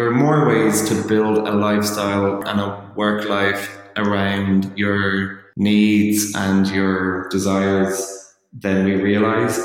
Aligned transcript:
there 0.00 0.08
are 0.08 0.12
more 0.12 0.48
ways 0.48 0.88
to 0.88 0.94
build 1.06 1.46
a 1.46 1.52
lifestyle 1.52 2.40
and 2.48 2.58
a 2.58 2.90
work 2.96 3.28
life 3.28 3.78
around 3.98 4.72
your 4.74 5.44
needs 5.58 6.34
and 6.34 6.66
your 6.68 7.28
desires 7.28 8.34
than 8.50 8.86
we 8.86 8.94
realize, 8.94 9.60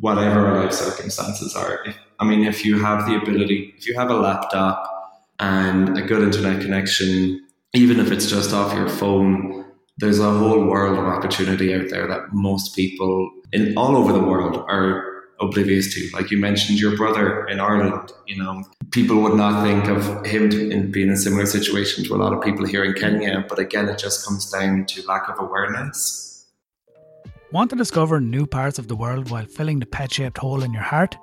whatever 0.00 0.44
our 0.44 0.64
life 0.64 0.72
circumstances 0.72 1.54
are. 1.54 1.84
If, 1.86 1.96
I 2.18 2.24
mean, 2.24 2.42
if 2.42 2.64
you 2.64 2.82
have 2.82 3.06
the 3.06 3.14
ability, 3.14 3.74
if 3.78 3.86
you 3.86 3.94
have 3.94 4.10
a 4.10 4.16
laptop 4.16 5.28
and 5.38 5.96
a 5.96 6.02
good 6.02 6.24
internet 6.24 6.60
connection, 6.60 7.46
even 7.72 8.00
if 8.00 8.10
it's 8.10 8.28
just 8.28 8.52
off 8.52 8.74
your 8.74 8.88
phone, 8.88 9.66
there's 9.98 10.18
a 10.18 10.32
whole 10.32 10.64
world 10.64 10.98
of 10.98 11.04
opportunity 11.04 11.72
out 11.72 11.90
there 11.90 12.08
that 12.08 12.32
most 12.32 12.74
people 12.74 13.30
in 13.52 13.78
all 13.78 13.96
over 13.96 14.12
the 14.12 14.18
world 14.18 14.64
are 14.68 15.15
oblivious 15.40 15.94
to. 15.94 16.08
Like 16.12 16.30
you 16.30 16.38
mentioned, 16.38 16.78
your 16.78 16.96
brother 16.96 17.46
in 17.46 17.60
Ireland, 17.60 18.12
you 18.26 18.42
know, 18.42 18.64
people 18.90 19.20
would 19.22 19.34
not 19.34 19.62
think 19.62 19.86
of 19.88 20.24
him 20.26 20.50
in 20.50 20.90
being 20.90 21.08
in 21.08 21.14
a 21.14 21.16
similar 21.16 21.46
situation 21.46 22.04
to 22.04 22.14
a 22.14 22.16
lot 22.16 22.32
of 22.32 22.42
people 22.42 22.66
here 22.66 22.84
in 22.84 22.94
Kenya. 22.94 23.44
But 23.48 23.58
again, 23.58 23.88
it 23.88 23.98
just 23.98 24.26
comes 24.26 24.50
down 24.50 24.86
to 24.86 25.06
lack 25.06 25.28
of 25.28 25.38
awareness. 25.38 26.46
Want 27.52 27.70
to 27.70 27.76
discover 27.76 28.20
new 28.20 28.46
parts 28.46 28.78
of 28.78 28.88
the 28.88 28.96
world 28.96 29.30
while 29.30 29.44
filling 29.44 29.78
the 29.78 29.86
pet 29.86 30.12
shaped 30.12 30.38
hole 30.38 30.62
in 30.62 30.72
your 30.72 30.82
heart? 30.82 31.16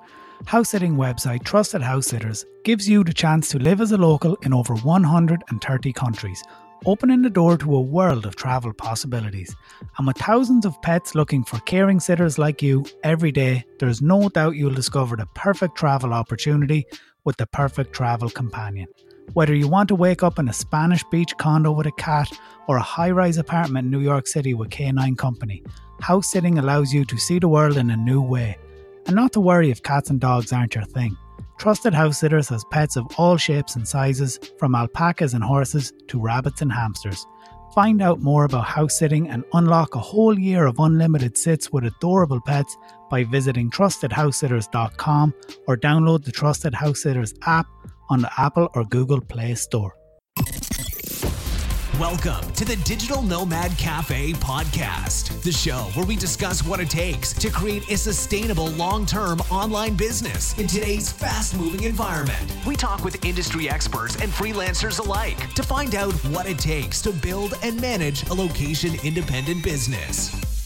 House 0.46 0.70
sitting 0.70 0.96
website 0.96 1.44
Trusted 1.44 1.82
House 1.82 2.06
Sitters 2.06 2.44
gives 2.64 2.88
you 2.88 3.04
the 3.04 3.12
chance 3.12 3.48
to 3.50 3.58
live 3.58 3.80
as 3.80 3.92
a 3.92 3.96
local 3.96 4.36
in 4.42 4.52
over 4.52 4.74
130 4.74 5.92
countries 5.92 6.42
opening 6.86 7.22
the 7.22 7.30
door 7.30 7.56
to 7.58 7.74
a 7.74 7.80
world 7.80 8.26
of 8.26 8.36
travel 8.36 8.72
possibilities. 8.72 9.54
And 9.98 10.06
with 10.06 10.18
thousands 10.18 10.64
of 10.66 10.80
pets 10.82 11.14
looking 11.14 11.44
for 11.44 11.58
caring 11.60 12.00
sitters 12.00 12.38
like 12.38 12.62
you 12.62 12.84
every 13.02 13.32
day, 13.32 13.64
there's 13.78 14.02
no 14.02 14.28
doubt 14.28 14.56
you'll 14.56 14.74
discover 14.74 15.16
the 15.16 15.26
perfect 15.34 15.76
travel 15.76 16.12
opportunity 16.12 16.86
with 17.24 17.36
the 17.36 17.46
perfect 17.46 17.92
travel 17.92 18.30
companion. 18.30 18.88
Whether 19.32 19.54
you 19.54 19.68
want 19.68 19.88
to 19.88 19.94
wake 19.94 20.22
up 20.22 20.38
in 20.38 20.48
a 20.48 20.52
Spanish 20.52 21.02
beach 21.04 21.36
condo 21.38 21.72
with 21.72 21.86
a 21.86 21.92
cat 21.92 22.30
or 22.68 22.76
a 22.76 22.82
high 22.82 23.10
rise 23.10 23.38
apartment 23.38 23.86
in 23.86 23.90
New 23.90 24.00
York 24.00 24.26
City 24.26 24.54
with 24.54 24.70
K9 24.70 25.16
Company, 25.16 25.62
house 26.00 26.30
sitting 26.30 26.58
allows 26.58 26.92
you 26.92 27.04
to 27.06 27.16
see 27.16 27.38
the 27.38 27.48
world 27.48 27.76
in 27.76 27.90
a 27.90 27.96
new 27.96 28.20
way. 28.20 28.58
And 29.06 29.16
not 29.16 29.32
to 29.32 29.40
worry 29.40 29.70
if 29.70 29.82
cats 29.82 30.10
and 30.10 30.20
dogs 30.20 30.52
aren't 30.52 30.74
your 30.74 30.84
thing. 30.84 31.16
Trusted 31.58 31.94
House 31.94 32.18
Sitters 32.18 32.48
has 32.48 32.64
pets 32.70 32.96
of 32.96 33.06
all 33.16 33.36
shapes 33.36 33.76
and 33.76 33.86
sizes, 33.86 34.38
from 34.58 34.74
alpacas 34.74 35.34
and 35.34 35.42
horses 35.42 35.92
to 36.08 36.20
rabbits 36.20 36.62
and 36.62 36.72
hamsters. 36.72 37.26
Find 37.74 38.00
out 38.00 38.20
more 38.20 38.44
about 38.44 38.66
house 38.66 38.98
sitting 38.98 39.28
and 39.28 39.44
unlock 39.52 39.94
a 39.94 40.00
whole 40.00 40.38
year 40.38 40.66
of 40.66 40.78
unlimited 40.78 41.36
sits 41.36 41.72
with 41.72 41.84
adorable 41.84 42.40
pets 42.40 42.76
by 43.10 43.24
visiting 43.24 43.70
trustedhousesitters.com 43.70 45.34
or 45.66 45.76
download 45.76 46.24
the 46.24 46.32
Trusted 46.32 46.74
House 46.74 47.02
Sitters 47.02 47.34
app 47.46 47.66
on 48.10 48.20
the 48.20 48.30
Apple 48.38 48.68
or 48.74 48.84
Google 48.84 49.20
Play 49.20 49.54
Store. 49.54 49.96
Welcome 52.00 52.50
to 52.54 52.64
the 52.64 52.74
Digital 52.82 53.22
Nomad 53.22 53.78
Cafe 53.78 54.32
podcast, 54.32 55.40
the 55.44 55.52
show 55.52 55.76
where 55.94 56.04
we 56.04 56.16
discuss 56.16 56.64
what 56.64 56.80
it 56.80 56.90
takes 56.90 57.32
to 57.34 57.50
create 57.50 57.88
a 57.88 57.96
sustainable 57.96 58.66
long 58.70 59.06
term 59.06 59.38
online 59.42 59.94
business 59.94 60.58
in 60.58 60.66
today's 60.66 61.12
fast 61.12 61.56
moving 61.56 61.84
environment. 61.84 62.52
We 62.66 62.74
talk 62.74 63.04
with 63.04 63.24
industry 63.24 63.70
experts 63.70 64.16
and 64.20 64.32
freelancers 64.32 64.98
alike 64.98 65.54
to 65.54 65.62
find 65.62 65.94
out 65.94 66.12
what 66.32 66.46
it 66.46 66.58
takes 66.58 67.00
to 67.02 67.12
build 67.12 67.56
and 67.62 67.80
manage 67.80 68.28
a 68.28 68.34
location 68.34 68.96
independent 69.04 69.62
business. 69.62 70.64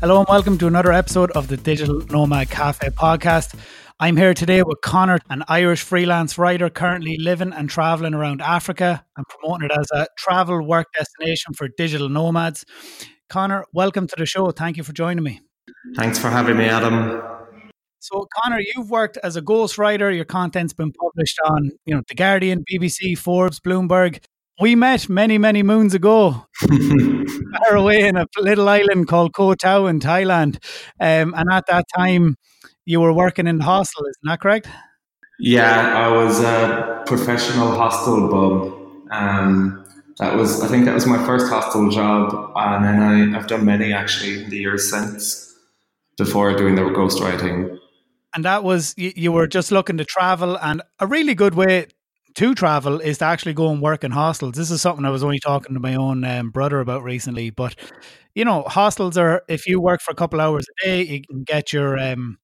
Hello, 0.00 0.20
and 0.20 0.28
welcome 0.30 0.56
to 0.56 0.66
another 0.66 0.94
episode 0.94 1.30
of 1.32 1.48
the 1.48 1.58
Digital 1.58 2.00
Nomad 2.06 2.48
Cafe 2.48 2.88
podcast. 2.88 3.54
I'm 4.00 4.16
here 4.16 4.34
today 4.34 4.60
with 4.64 4.80
Connor, 4.80 5.20
an 5.30 5.44
Irish 5.46 5.82
freelance 5.82 6.36
writer 6.36 6.68
currently 6.68 7.16
living 7.16 7.52
and 7.52 7.70
traveling 7.70 8.12
around 8.12 8.42
Africa 8.42 9.06
and 9.16 9.24
promoting 9.28 9.70
it 9.70 9.78
as 9.78 9.86
a 9.92 10.08
travel 10.18 10.66
work 10.66 10.88
destination 10.96 11.54
for 11.54 11.68
digital 11.68 12.08
nomads. 12.08 12.64
Connor, 13.28 13.64
welcome 13.72 14.08
to 14.08 14.14
the 14.18 14.26
show. 14.26 14.50
Thank 14.50 14.76
you 14.76 14.82
for 14.82 14.92
joining 14.92 15.22
me. 15.22 15.42
Thanks 15.94 16.18
for 16.18 16.28
having 16.28 16.56
me, 16.56 16.64
Adam. 16.64 17.22
So, 18.00 18.26
Connor, 18.42 18.58
you've 18.74 18.90
worked 18.90 19.16
as 19.22 19.36
a 19.36 19.42
ghostwriter. 19.42 20.14
Your 20.14 20.24
content's 20.24 20.72
been 20.72 20.92
published 20.92 21.38
on, 21.44 21.70
you 21.86 21.94
know, 21.94 22.02
The 22.08 22.16
Guardian, 22.16 22.64
BBC, 22.68 23.16
Forbes, 23.16 23.60
Bloomberg. 23.60 24.24
We 24.60 24.74
met 24.74 25.08
many, 25.08 25.38
many 25.38 25.62
moons 25.62 25.94
ago, 25.94 26.46
far 26.60 27.76
away 27.76 28.08
in 28.08 28.16
a 28.16 28.26
little 28.38 28.68
island 28.68 29.06
called 29.06 29.34
Koh 29.34 29.54
Tao 29.54 29.86
in 29.86 30.00
Thailand. 30.00 30.56
Um, 30.98 31.32
and 31.34 31.48
at 31.52 31.66
that 31.68 31.86
time, 31.96 32.36
you 32.84 33.00
were 33.00 33.12
working 33.12 33.46
in 33.46 33.58
the 33.58 33.64
hostel, 33.64 34.04
isn't 34.04 34.24
that 34.24 34.40
correct? 34.40 34.68
Yeah, 35.38 35.94
I 35.96 36.08
was 36.08 36.40
a 36.40 37.02
professional 37.06 37.72
hostel 37.72 38.28
bum. 38.28 39.08
Um, 39.10 39.84
that 40.18 40.36
was, 40.36 40.62
I 40.62 40.68
think, 40.68 40.84
that 40.84 40.94
was 40.94 41.06
my 41.06 41.24
first 41.26 41.48
hostel 41.48 41.90
job, 41.90 42.52
and 42.56 42.84
then 42.84 43.02
I, 43.34 43.36
I've 43.36 43.46
done 43.48 43.64
many 43.64 43.92
actually 43.92 44.44
in 44.44 44.50
the 44.50 44.58
years 44.58 44.90
since 44.90 45.52
before 46.16 46.54
doing 46.56 46.76
the 46.76 46.82
ghostwriting. 46.82 47.78
And 48.34 48.44
that 48.44 48.62
was 48.62 48.94
you, 48.96 49.12
you 49.16 49.32
were 49.32 49.46
just 49.46 49.72
looking 49.72 49.96
to 49.98 50.04
travel, 50.04 50.56
and 50.58 50.82
a 51.00 51.06
really 51.06 51.34
good 51.34 51.54
way 51.54 51.88
to 52.36 52.54
travel 52.54 53.00
is 53.00 53.18
to 53.18 53.24
actually 53.24 53.54
go 53.54 53.70
and 53.70 53.80
work 53.80 54.04
in 54.04 54.10
hostels. 54.10 54.54
This 54.54 54.70
is 54.70 54.82
something 54.82 55.04
I 55.04 55.10
was 55.10 55.22
only 55.24 55.38
talking 55.38 55.74
to 55.74 55.80
my 55.80 55.94
own 55.94 56.24
um, 56.24 56.50
brother 56.50 56.80
about 56.80 57.02
recently. 57.02 57.50
But 57.50 57.74
you 58.34 58.44
know, 58.44 58.62
hostels 58.62 59.16
are 59.16 59.42
if 59.48 59.66
you 59.66 59.80
work 59.80 60.00
for 60.00 60.12
a 60.12 60.16
couple 60.16 60.40
hours 60.40 60.66
a 60.82 60.84
day, 60.84 61.02
you 61.02 61.22
can 61.22 61.44
get 61.44 61.72
your 61.72 61.98
um, 61.98 62.38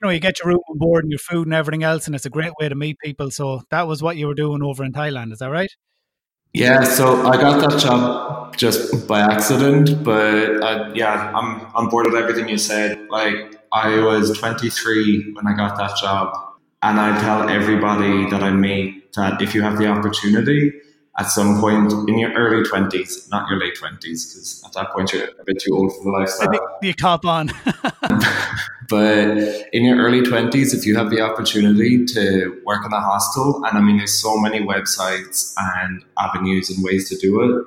you 0.00 0.06
know, 0.06 0.12
you 0.12 0.20
get 0.20 0.38
your 0.38 0.48
room 0.48 0.60
and 0.68 0.78
board 0.78 1.04
and 1.04 1.10
your 1.10 1.18
food 1.18 1.46
and 1.46 1.54
everything 1.54 1.82
else, 1.82 2.06
and 2.06 2.14
it's 2.14 2.26
a 2.26 2.30
great 2.30 2.52
way 2.60 2.68
to 2.68 2.74
meet 2.74 2.98
people. 3.00 3.30
So 3.30 3.62
that 3.70 3.88
was 3.88 4.02
what 4.02 4.16
you 4.16 4.28
were 4.28 4.34
doing 4.34 4.62
over 4.62 4.84
in 4.84 4.92
Thailand, 4.92 5.32
is 5.32 5.40
that 5.40 5.50
right? 5.50 5.70
Yeah, 6.54 6.84
so 6.84 7.26
I 7.26 7.36
got 7.36 7.68
that 7.68 7.80
job 7.80 8.56
just 8.56 9.06
by 9.06 9.20
accident, 9.20 10.02
but 10.02 10.62
I, 10.64 10.92
yeah, 10.94 11.32
I'm 11.34 11.60
on 11.74 11.88
board 11.88 12.06
with 12.06 12.14
everything 12.14 12.48
you 12.48 12.58
said. 12.58 13.06
Like, 13.10 13.60
I 13.72 13.98
was 13.98 14.36
23 14.38 15.32
when 15.34 15.46
I 15.46 15.54
got 15.54 15.76
that 15.76 15.96
job, 15.98 16.32
and 16.82 16.98
I 16.98 17.20
tell 17.20 17.48
everybody 17.48 18.30
that 18.30 18.42
I 18.42 18.50
meet 18.50 19.12
that 19.14 19.42
if 19.42 19.54
you 19.54 19.62
have 19.62 19.78
the 19.78 19.88
opportunity, 19.88 20.72
at 21.18 21.26
some 21.26 21.60
point 21.60 21.92
in 22.08 22.18
your 22.18 22.32
early 22.32 22.62
20s, 22.62 23.28
not 23.30 23.50
your 23.50 23.58
late 23.58 23.76
20s, 23.76 24.00
because 24.00 24.62
at 24.64 24.72
that 24.74 24.90
point 24.92 25.12
you're 25.12 25.24
a 25.24 25.44
bit 25.44 25.60
too 25.60 25.76
old 25.76 25.94
for 25.96 26.04
the 26.04 26.10
lifestyle. 26.10 26.78
You 26.80 26.94
cop 26.94 27.26
on. 27.26 27.50
but 28.88 29.36
in 29.72 29.84
your 29.84 29.98
early 29.98 30.20
20s, 30.22 30.74
if 30.74 30.86
you 30.86 30.96
have 30.96 31.10
the 31.10 31.20
opportunity 31.20 32.04
to 32.06 32.60
work 32.64 32.84
in 32.84 32.92
a 32.92 33.00
hostel, 33.00 33.62
and 33.64 33.76
I 33.76 33.80
mean, 33.80 33.98
there's 33.98 34.20
so 34.20 34.38
many 34.38 34.60
websites 34.60 35.52
and 35.56 36.04
avenues 36.18 36.70
and 36.70 36.82
ways 36.82 37.08
to 37.10 37.16
do 37.16 37.42
it 37.42 37.66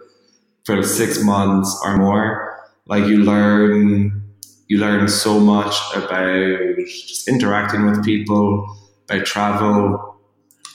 for 0.65 0.81
six 0.83 1.23
months 1.23 1.79
or 1.83 1.97
more, 1.97 2.57
like 2.87 3.05
you 3.05 3.23
learn, 3.23 4.23
you 4.67 4.77
learn 4.77 5.07
so 5.07 5.39
much 5.39 5.75
about 5.95 6.75
just 6.87 7.27
interacting 7.27 7.85
with 7.85 8.03
people, 8.03 8.77
about 9.07 9.25
travel, 9.25 10.17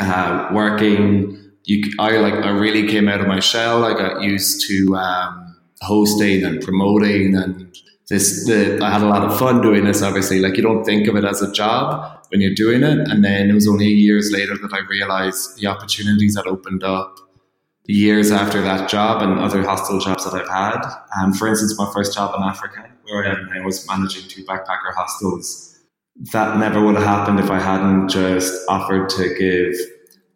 uh, 0.00 0.48
working 0.52 1.46
you, 1.66 1.92
I 1.98 2.16
like, 2.18 2.34
I 2.34 2.50
really 2.50 2.88
came 2.88 3.08
out 3.08 3.20
of 3.20 3.26
my 3.26 3.40
shell. 3.40 3.84
I 3.84 3.92
got 3.92 4.22
used 4.22 4.66
to 4.68 4.96
um, 4.96 5.56
hosting 5.82 6.44
and 6.44 6.62
promoting, 6.62 7.36
and 7.36 7.76
this. 8.08 8.46
The, 8.46 8.78
I 8.82 8.90
had 8.90 9.02
a 9.02 9.06
lot 9.06 9.22
of 9.22 9.38
fun 9.38 9.60
doing 9.60 9.84
this. 9.84 10.02
Obviously, 10.02 10.40
like 10.40 10.56
you 10.56 10.62
don't 10.62 10.84
think 10.84 11.08
of 11.08 11.16
it 11.16 11.24
as 11.24 11.42
a 11.42 11.52
job 11.52 12.24
when 12.28 12.40
you're 12.40 12.54
doing 12.54 12.82
it, 12.82 12.98
and 13.08 13.24
then 13.24 13.50
it 13.50 13.54
was 13.54 13.68
only 13.68 13.88
years 13.88 14.30
later 14.32 14.56
that 14.56 14.72
I 14.72 14.80
realized 14.88 15.58
the 15.58 15.66
opportunities 15.66 16.34
that 16.34 16.46
opened 16.46 16.84
up 16.84 17.18
years 17.88 18.30
after 18.30 18.60
that 18.62 18.88
job 18.88 19.22
and 19.22 19.38
other 19.38 19.62
hostel 19.62 19.98
jobs 20.00 20.24
that 20.24 20.34
I've 20.34 20.48
had. 20.48 20.82
And 21.16 21.26
um, 21.26 21.32
for 21.32 21.48
instance, 21.48 21.78
my 21.78 21.90
first 21.92 22.14
job 22.14 22.34
in 22.36 22.42
Africa, 22.42 22.90
where 23.04 23.24
I 23.24 23.58
now, 23.58 23.64
was 23.64 23.86
managing 23.86 24.28
two 24.28 24.44
backpacker 24.44 24.92
hostels. 24.94 25.78
That 26.32 26.58
never 26.58 26.84
would 26.84 26.96
have 26.96 27.04
happened 27.04 27.40
if 27.40 27.50
I 27.50 27.60
hadn't 27.60 28.08
just 28.08 28.64
offered 28.68 29.08
to 29.10 29.34
give 29.38 29.78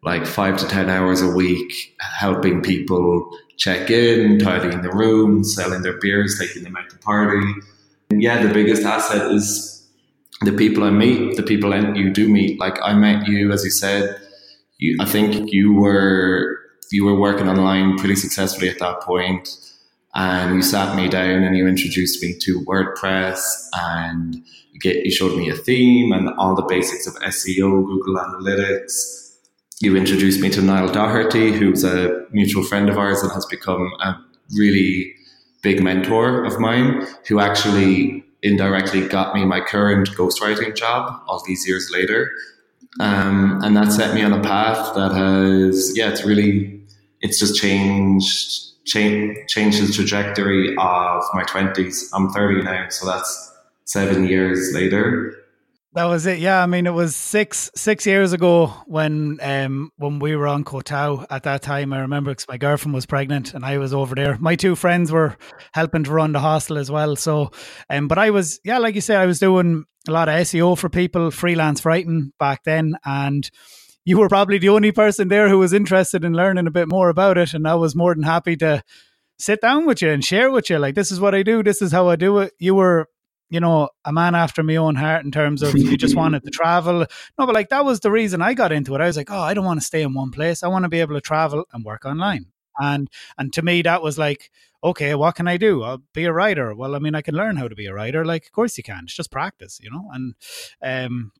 like 0.03 0.25
five 0.25 0.57
to 0.57 0.67
10 0.67 0.89
hours 0.89 1.21
a 1.21 1.27
week 1.27 1.95
helping 1.99 2.61
people 2.61 3.37
check 3.61 3.91
in, 3.91 4.39
tidying 4.39 4.81
the 4.81 4.89
room, 4.89 5.43
selling 5.43 5.83
their 5.83 5.99
beers, 5.99 6.39
taking 6.39 6.63
them 6.63 6.75
out 6.75 6.89
to 6.89 6.97
party. 6.97 7.53
And 8.09 8.21
yeah, 8.21 8.41
the 8.41 8.51
biggest 8.51 8.81
asset 8.81 9.31
is 9.31 9.87
the 10.41 10.51
people 10.51 10.83
I 10.83 10.89
meet, 10.89 11.37
the 11.37 11.43
people 11.43 11.71
you 11.95 12.09
do 12.09 12.27
meet. 12.27 12.59
Like 12.59 12.79
I 12.81 12.93
met 12.93 13.27
you, 13.27 13.51
as 13.51 13.63
you 13.63 13.69
said, 13.69 14.19
you, 14.79 14.97
I 14.99 15.05
think 15.05 15.53
you 15.53 15.73
were, 15.73 16.57
you 16.91 17.05
were 17.05 17.13
working 17.13 17.47
online 17.47 17.99
pretty 17.99 18.15
successfully 18.15 18.67
at 18.67 18.79
that 18.79 19.01
point 19.01 19.47
and 20.15 20.55
you 20.55 20.63
sat 20.63 20.95
me 20.95 21.07
down 21.07 21.43
and 21.43 21.55
you 21.55 21.67
introduced 21.67 22.21
me 22.23 22.35
to 22.39 22.65
WordPress 22.65 23.67
and 23.73 24.43
get, 24.81 25.05
you 25.05 25.11
showed 25.11 25.37
me 25.37 25.49
a 25.49 25.55
theme 25.55 26.11
and 26.11 26.29
all 26.39 26.55
the 26.55 26.63
basics 26.63 27.05
of 27.05 27.13
SEO, 27.21 27.85
Google 27.85 28.15
Analytics, 28.15 29.30
you 29.81 29.97
introduced 29.97 30.39
me 30.41 30.49
to 30.51 30.61
Niall 30.61 30.91
Doherty, 30.91 31.51
who's 31.51 31.83
a 31.83 32.25
mutual 32.31 32.63
friend 32.63 32.87
of 32.87 32.97
ours 32.97 33.23
and 33.23 33.31
has 33.31 33.45
become 33.47 33.91
a 34.01 34.15
really 34.55 35.13
big 35.63 35.81
mentor 35.81 36.45
of 36.45 36.59
mine, 36.59 37.07
who 37.27 37.39
actually 37.39 38.23
indirectly 38.43 39.07
got 39.07 39.33
me 39.33 39.43
my 39.43 39.59
current 39.59 40.09
ghostwriting 40.11 40.75
job 40.75 41.21
all 41.27 41.43
these 41.47 41.67
years 41.67 41.89
later. 41.91 42.31
Um, 42.99 43.59
and 43.63 43.75
that 43.75 43.91
set 43.91 44.13
me 44.13 44.21
on 44.21 44.33
a 44.33 44.41
path 44.41 44.93
that 44.95 45.13
has, 45.13 45.97
yeah, 45.97 46.09
it's 46.09 46.23
really, 46.23 46.83
it's 47.21 47.39
just 47.39 47.55
changed, 47.59 48.85
change, 48.85 49.37
changed 49.47 49.87
the 49.87 49.91
trajectory 49.91 50.69
of 50.77 51.23
my 51.33 51.43
20s. 51.43 52.09
I'm 52.13 52.29
30 52.29 52.63
now, 52.63 52.89
so 52.89 53.07
that's 53.07 53.51
seven 53.85 54.25
years 54.27 54.73
later. 54.73 55.40
That 55.93 56.05
was 56.05 56.25
it. 56.25 56.39
Yeah, 56.39 56.63
I 56.63 56.67
mean, 56.67 56.87
it 56.87 56.93
was 56.93 57.17
six 57.17 57.69
six 57.75 58.05
years 58.05 58.31
ago 58.31 58.67
when 58.85 59.39
um 59.41 59.91
when 59.97 60.19
we 60.19 60.37
were 60.37 60.47
on 60.47 60.63
Koh 60.63 60.79
Tao. 60.79 61.25
At 61.29 61.43
that 61.43 61.61
time, 61.61 61.91
I 61.91 61.99
remember 61.99 62.31
because 62.31 62.47
my 62.47 62.57
girlfriend 62.57 62.93
was 62.93 63.05
pregnant 63.05 63.53
and 63.53 63.65
I 63.65 63.77
was 63.77 63.93
over 63.93 64.15
there. 64.15 64.37
My 64.39 64.55
two 64.55 64.77
friends 64.77 65.11
were 65.11 65.35
helping 65.73 66.05
to 66.05 66.11
run 66.11 66.31
the 66.31 66.39
hostel 66.39 66.77
as 66.77 66.89
well. 66.89 67.17
So, 67.17 67.51
um, 67.89 68.07
but 68.07 68.17
I 68.17 68.29
was 68.29 68.61
yeah, 68.63 68.77
like 68.77 68.95
you 68.95 69.01
said, 69.01 69.17
I 69.17 69.25
was 69.25 69.39
doing 69.39 69.83
a 70.07 70.11
lot 70.13 70.29
of 70.29 70.35
SEO 70.35 70.77
for 70.77 70.87
people, 70.87 71.29
freelance 71.29 71.83
writing 71.83 72.31
back 72.39 72.63
then, 72.63 72.95
and 73.03 73.49
you 74.05 74.17
were 74.17 74.29
probably 74.29 74.59
the 74.59 74.69
only 74.69 74.93
person 74.93 75.27
there 75.27 75.49
who 75.49 75.59
was 75.59 75.73
interested 75.73 76.23
in 76.23 76.31
learning 76.33 76.67
a 76.67 76.71
bit 76.71 76.87
more 76.87 77.09
about 77.09 77.37
it. 77.37 77.53
And 77.53 77.67
I 77.67 77.75
was 77.75 77.97
more 77.97 78.15
than 78.15 78.23
happy 78.23 78.55
to 78.57 78.81
sit 79.37 79.59
down 79.59 79.85
with 79.85 80.01
you 80.01 80.09
and 80.09 80.23
share 80.23 80.51
with 80.51 80.69
you. 80.69 80.79
Like, 80.79 80.95
this 80.95 81.11
is 81.11 81.19
what 81.19 81.35
I 81.35 81.43
do. 81.43 81.63
This 81.63 81.81
is 81.81 81.91
how 81.91 82.07
I 82.07 82.15
do 82.15 82.39
it. 82.39 82.53
You 82.59 82.75
were 82.75 83.09
you 83.51 83.59
know, 83.59 83.89
a 84.05 84.13
man 84.13 84.33
after 84.33 84.63
my 84.63 84.77
own 84.77 84.95
heart 84.95 85.25
in 85.25 85.31
terms 85.31 85.61
of 85.61 85.77
you 85.77 85.97
just 85.97 86.15
wanted 86.21 86.43
to 86.45 86.49
travel. 86.49 87.05
No, 87.37 87.45
but 87.45 87.53
like 87.53 87.67
that 87.69 87.83
was 87.83 87.99
the 87.99 88.09
reason 88.09 88.41
I 88.41 88.53
got 88.53 88.71
into 88.71 88.95
it. 88.95 89.01
I 89.01 89.07
was 89.07 89.17
like, 89.17 89.29
oh, 89.29 89.41
I 89.41 89.53
don't 89.53 89.65
want 89.65 89.81
to 89.81 89.85
stay 89.85 90.01
in 90.01 90.13
one 90.13 90.31
place. 90.31 90.63
I 90.63 90.69
want 90.69 90.83
to 90.83 90.89
be 90.89 91.01
able 91.01 91.15
to 91.15 91.21
travel 91.21 91.65
and 91.73 91.83
work 91.83 92.05
online. 92.05 92.45
And 92.79 93.09
and 93.37 93.51
to 93.51 93.61
me, 93.61 93.81
that 93.81 94.01
was 94.01 94.17
like, 94.17 94.51
okay, 94.81 95.13
what 95.15 95.35
can 95.35 95.49
I 95.49 95.57
do? 95.57 95.83
I'll 95.83 96.01
be 96.13 96.23
a 96.23 96.31
writer. 96.31 96.73
Well, 96.73 96.95
I 96.95 96.99
mean, 96.99 97.13
I 97.13 97.21
can 97.21 97.35
learn 97.35 97.57
how 97.57 97.67
to 97.67 97.75
be 97.75 97.87
a 97.87 97.93
writer. 97.93 98.23
Like, 98.23 98.45
of 98.45 98.53
course 98.53 98.77
you 98.77 98.83
can. 98.85 99.01
It's 99.03 99.13
just 99.13 99.31
practice, 99.31 99.81
you 99.83 99.91
know. 99.91 100.09
And 100.13 100.33
um, 100.81 101.33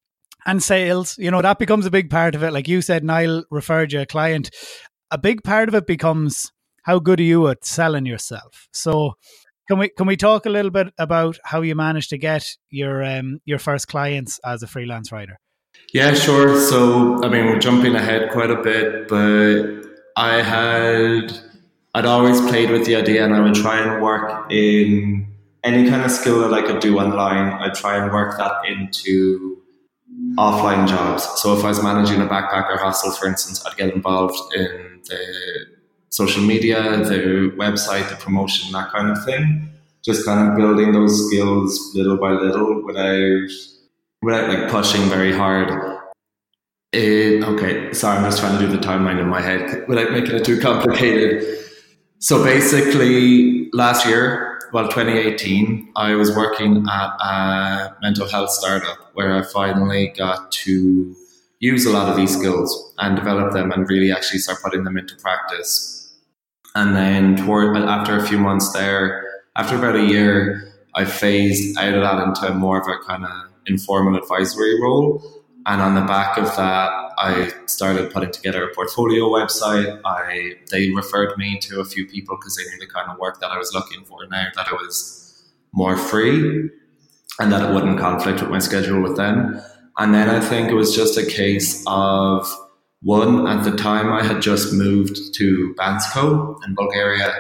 and 0.45 0.61
sales, 0.61 1.17
you 1.17 1.31
know, 1.31 1.41
that 1.41 1.59
becomes 1.59 1.85
a 1.85 1.91
big 1.91 2.09
part 2.09 2.35
of 2.35 2.43
it. 2.43 2.51
Like 2.51 2.67
you 2.67 2.81
said, 2.81 3.05
Niall 3.05 3.45
referred 3.49 3.93
you 3.93 4.01
a 4.01 4.05
client. 4.05 4.51
A 5.11 5.17
big 5.17 5.43
part 5.43 5.69
of 5.69 5.75
it 5.75 5.87
becomes 5.87 6.51
how 6.83 6.99
good 6.99 7.21
are 7.21 7.23
you 7.23 7.47
at 7.47 7.63
selling 7.63 8.05
yourself. 8.05 8.67
So 8.73 9.13
can 9.71 9.79
we 9.79 9.87
can 9.87 10.05
we 10.05 10.17
talk 10.17 10.45
a 10.45 10.49
little 10.49 10.69
bit 10.69 10.93
about 10.97 11.39
how 11.45 11.61
you 11.61 11.75
managed 11.75 12.09
to 12.09 12.17
get 12.17 12.45
your 12.69 13.01
um, 13.01 13.39
your 13.45 13.57
first 13.57 13.87
clients 13.87 14.37
as 14.43 14.61
a 14.63 14.67
freelance 14.67 15.13
writer? 15.13 15.39
Yeah, 15.93 16.13
sure. 16.13 16.59
So 16.59 17.23
I 17.23 17.29
mean, 17.29 17.45
we're 17.45 17.59
jumping 17.59 17.95
ahead 17.95 18.31
quite 18.31 18.51
a 18.51 18.61
bit, 18.61 19.07
but 19.07 19.83
I 20.17 20.41
had 20.41 21.31
I'd 21.95 22.05
always 22.05 22.41
played 22.41 22.69
with 22.69 22.85
the 22.85 22.97
idea, 22.97 23.23
and 23.23 23.33
I 23.33 23.39
would 23.39 23.55
try 23.55 23.79
and 23.79 24.01
work 24.01 24.51
in 24.51 25.33
any 25.63 25.89
kind 25.89 26.03
of 26.03 26.11
skill 26.11 26.41
that 26.41 26.53
I 26.53 26.63
could 26.63 26.81
do 26.81 26.99
online. 26.99 27.53
I'd 27.53 27.73
try 27.75 27.95
and 27.95 28.11
work 28.11 28.37
that 28.39 28.65
into 28.67 29.57
offline 30.37 30.85
jobs. 30.85 31.23
So 31.41 31.57
if 31.57 31.63
I 31.63 31.69
was 31.69 31.81
managing 31.81 32.19
a 32.19 32.27
backpacker 32.27 32.77
hostel, 32.77 33.13
for 33.13 33.25
instance, 33.25 33.65
I'd 33.65 33.77
get 33.77 33.93
involved 33.93 34.37
in 34.53 34.99
the 35.05 35.80
social 36.11 36.43
media, 36.43 36.97
the 36.97 37.51
website, 37.57 38.07
the 38.09 38.15
promotion, 38.17 38.71
that 38.73 38.91
kind 38.91 39.09
of 39.09 39.23
thing. 39.25 39.69
Just 40.03 40.25
kind 40.25 40.49
of 40.49 40.57
building 40.57 40.91
those 40.93 41.27
skills 41.27 41.91
little 41.95 42.17
by 42.17 42.31
little 42.31 42.83
without 42.85 43.49
without 44.21 44.49
like 44.49 44.69
pushing 44.69 45.09
very 45.09 45.33
hard. 45.33 45.99
It, 46.91 47.43
okay, 47.43 47.93
sorry, 47.93 48.17
I'm 48.17 48.25
just 48.25 48.39
trying 48.39 48.59
to 48.59 48.67
do 48.67 48.71
the 48.71 48.83
timeline 48.83 49.19
in 49.19 49.27
my 49.27 49.41
head 49.41 49.87
without 49.87 50.11
making 50.11 50.35
it 50.35 50.43
too 50.43 50.59
complicated. 50.59 51.59
So 52.19 52.43
basically, 52.43 53.69
last 53.71 54.05
year, 54.05 54.59
well, 54.73 54.89
2018, 54.89 55.93
I 55.95 56.15
was 56.15 56.35
working 56.35 56.85
at 56.89 57.09
a 57.19 57.95
mental 58.01 58.27
health 58.27 58.51
startup 58.51 58.97
where 59.13 59.33
I 59.33 59.43
finally 59.43 60.13
got 60.17 60.51
to 60.51 61.15
use 61.59 61.85
a 61.85 61.91
lot 61.91 62.09
of 62.09 62.17
these 62.17 62.37
skills 62.37 62.93
and 62.97 63.15
develop 63.15 63.53
them 63.53 63.71
and 63.71 63.89
really 63.89 64.11
actually 64.11 64.39
start 64.39 64.61
putting 64.61 64.83
them 64.83 64.97
into 64.97 65.15
practice 65.15 66.00
and 66.75 66.95
then 66.95 67.35
toward 67.35 67.75
after 67.77 68.17
a 68.17 68.25
few 68.25 68.37
months 68.37 68.71
there, 68.73 69.25
after 69.55 69.75
about 69.75 69.95
a 69.95 70.03
year, 70.03 70.73
I 70.95 71.05
phased 71.05 71.77
out 71.77 71.93
of 71.93 72.01
that 72.01 72.23
into 72.23 72.53
more 72.53 72.79
of 72.79 72.87
a 72.87 72.97
kind 73.05 73.25
of 73.25 73.31
informal 73.65 74.15
advisory 74.15 74.81
role. 74.81 75.21
And 75.65 75.81
on 75.81 75.95
the 75.95 76.01
back 76.01 76.37
of 76.37 76.45
that, 76.55 77.11
I 77.17 77.51
started 77.67 78.11
putting 78.11 78.31
together 78.31 78.63
a 78.63 78.73
portfolio 78.73 79.29
website. 79.29 80.01
I 80.03 80.55
they 80.71 80.89
referred 80.89 81.37
me 81.37 81.59
to 81.59 81.81
a 81.81 81.85
few 81.85 82.07
people 82.07 82.35
because 82.37 82.55
they 82.55 82.63
knew 82.63 82.79
the 82.79 82.87
kind 82.87 83.11
of 83.11 83.19
work 83.19 83.39
that 83.41 83.51
I 83.51 83.57
was 83.57 83.73
looking 83.73 84.03
for 84.05 84.25
now 84.27 84.47
that 84.55 84.67
I 84.69 84.73
was 84.73 85.51
more 85.71 85.97
free 85.97 86.69
and 87.39 87.51
that 87.51 87.69
it 87.69 87.73
wouldn't 87.73 87.99
conflict 87.99 88.41
with 88.41 88.49
my 88.49 88.59
schedule 88.59 89.01
with 89.01 89.17
them. 89.17 89.61
And 89.97 90.13
then 90.13 90.29
I 90.29 90.39
think 90.39 90.69
it 90.69 90.73
was 90.73 90.95
just 90.95 91.17
a 91.17 91.25
case 91.25 91.83
of 91.85 92.47
one, 93.03 93.47
at 93.47 93.63
the 93.63 93.75
time, 93.75 94.11
I 94.13 94.23
had 94.23 94.41
just 94.41 94.73
moved 94.73 95.33
to 95.35 95.73
Bansko 95.77 96.57
in 96.65 96.75
Bulgaria, 96.75 97.33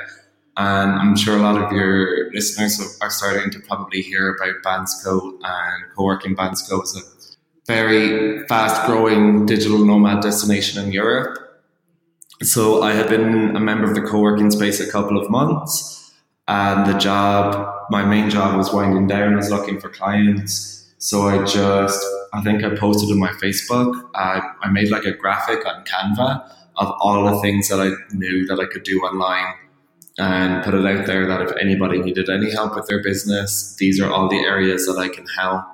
and 0.57 0.91
I'm 0.91 1.15
sure 1.15 1.37
a 1.37 1.41
lot 1.41 1.61
of 1.61 1.71
your 1.71 2.31
listeners 2.33 2.97
are 3.01 3.09
starting 3.09 3.51
to 3.51 3.59
probably 3.59 4.01
hear 4.01 4.35
about 4.35 4.63
Bansko 4.63 5.37
and 5.43 5.83
co-working 5.95 6.35
Bansko 6.35 6.83
is 6.83 6.95
a 6.97 7.71
very 7.71 8.45
fast-growing 8.47 9.45
digital 9.45 9.85
nomad 9.85 10.21
destination 10.21 10.83
in 10.83 10.91
Europe. 10.91 11.37
So 12.41 12.81
I 12.81 12.93
had 12.93 13.07
been 13.07 13.55
a 13.55 13.59
member 13.59 13.87
of 13.87 13.93
the 13.93 14.01
co-working 14.01 14.49
space 14.49 14.79
a 14.79 14.91
couple 14.91 15.21
of 15.21 15.29
months, 15.29 16.11
and 16.47 16.91
the 16.91 16.97
job, 16.97 17.71
my 17.91 18.03
main 18.03 18.31
job, 18.31 18.57
was 18.57 18.73
winding 18.73 19.05
down. 19.05 19.33
I 19.33 19.37
was 19.37 19.51
looking 19.51 19.79
for 19.79 19.89
clients, 19.89 20.91
so 20.97 21.27
I 21.27 21.45
just 21.45 22.03
I 22.33 22.41
think 22.41 22.63
I 22.63 22.75
posted 22.75 23.11
on 23.11 23.19
my 23.19 23.31
Facebook. 23.31 24.09
I, 24.15 24.41
I 24.61 24.69
made 24.69 24.89
like 24.89 25.05
a 25.05 25.11
graphic 25.11 25.65
on 25.65 25.83
Canva 25.83 26.49
of 26.77 26.93
all 26.99 27.25
the 27.25 27.41
things 27.41 27.67
that 27.69 27.79
I 27.79 27.91
knew 28.15 28.45
that 28.47 28.59
I 28.59 28.65
could 28.65 28.83
do 28.83 28.99
online 29.01 29.53
and 30.17 30.63
put 30.63 30.73
it 30.73 30.85
out 30.85 31.05
there 31.05 31.27
that 31.27 31.41
if 31.41 31.51
anybody 31.59 31.99
needed 31.99 32.29
any 32.29 32.51
help 32.51 32.75
with 32.75 32.87
their 32.87 33.01
business, 33.01 33.75
these 33.77 33.99
are 33.99 34.11
all 34.11 34.29
the 34.29 34.39
areas 34.39 34.85
that 34.85 34.97
I 34.97 35.07
can 35.07 35.25
help. 35.25 35.65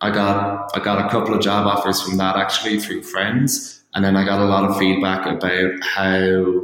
I 0.00 0.10
got 0.10 0.70
I 0.76 0.80
got 0.80 1.04
a 1.04 1.08
couple 1.08 1.34
of 1.34 1.40
job 1.40 1.66
offers 1.66 2.02
from 2.02 2.16
that 2.16 2.36
actually 2.36 2.80
through 2.80 3.02
friends, 3.02 3.82
and 3.94 4.04
then 4.04 4.16
I 4.16 4.24
got 4.24 4.40
a 4.40 4.44
lot 4.44 4.64
of 4.64 4.76
feedback 4.76 5.26
about 5.26 5.72
how 5.82 6.62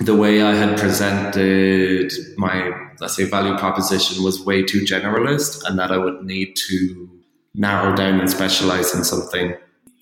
the 0.00 0.16
way 0.16 0.42
I 0.42 0.54
had 0.54 0.78
presented 0.78 2.12
my 2.36 2.72
let's 3.00 3.16
say 3.16 3.24
value 3.24 3.56
proposition 3.58 4.24
was 4.24 4.44
way 4.44 4.62
too 4.62 4.80
generalist, 4.80 5.62
and 5.66 5.78
that 5.78 5.92
I 5.92 5.98
would 5.98 6.24
need 6.24 6.56
to 6.68 7.17
narrow 7.58 7.94
down 7.94 8.20
and 8.20 8.30
specialize 8.30 8.94
in 8.94 9.04
something. 9.04 9.54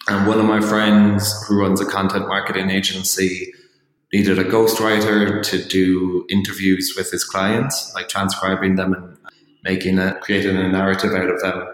And 0.09 0.27
one 0.29 0.39
of 0.39 0.45
my 0.45 0.61
friends 0.61 1.33
who 1.47 1.59
runs 1.59 1.81
a 1.81 1.87
content 1.87 2.29
marketing 2.29 2.71
agency 2.71 3.53
needed 4.13 4.39
a 4.39 4.45
ghostwriter 4.45 5.43
to 5.43 5.65
do 5.65 6.25
interviews 6.31 6.95
with 6.97 7.11
his 7.11 7.25
clients, 7.25 7.93
like 7.95 8.09
transcribing 8.09 8.77
them 8.77 8.93
and 8.93 9.17
making 9.65 9.99
a 9.99 10.15
creating 10.21 10.57
a 10.57 10.69
narrative 10.69 11.13
out 11.13 11.29
of 11.29 11.41
them. 11.41 11.67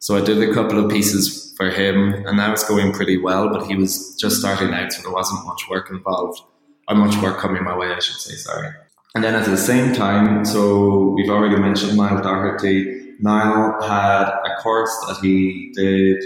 So 0.00 0.16
I 0.16 0.20
did 0.24 0.42
a 0.42 0.52
couple 0.52 0.84
of 0.84 0.90
pieces 0.90 1.54
for 1.56 1.70
him, 1.70 2.12
and 2.26 2.38
that 2.38 2.50
was 2.50 2.62
going 2.64 2.92
pretty 2.92 3.16
well. 3.16 3.48
But 3.48 3.66
he 3.66 3.74
was 3.74 4.14
just 4.16 4.38
starting 4.38 4.74
out, 4.74 4.92
so 4.92 5.02
there 5.02 5.12
wasn't 5.12 5.46
much 5.46 5.62
work 5.70 5.88
involved, 5.90 6.40
or 6.88 6.94
much 6.94 7.16
work 7.22 7.38
coming 7.38 7.64
my 7.64 7.76
way, 7.76 7.92
I 7.92 8.00
should 8.00 8.16
say. 8.16 8.34
Sorry. 8.34 8.70
And 9.14 9.24
then 9.24 9.34
at 9.34 9.46
the 9.46 9.56
same 9.56 9.94
time, 9.94 10.44
so 10.44 11.14
we've 11.16 11.30
already 11.30 11.56
mentioned 11.56 11.96
Niall 11.96 12.22
Doherty 12.22 13.07
Niall 13.20 13.80
had 13.82 14.28
a 14.28 14.56
course 14.62 14.94
that 15.06 15.18
he 15.22 15.72
did 15.74 16.22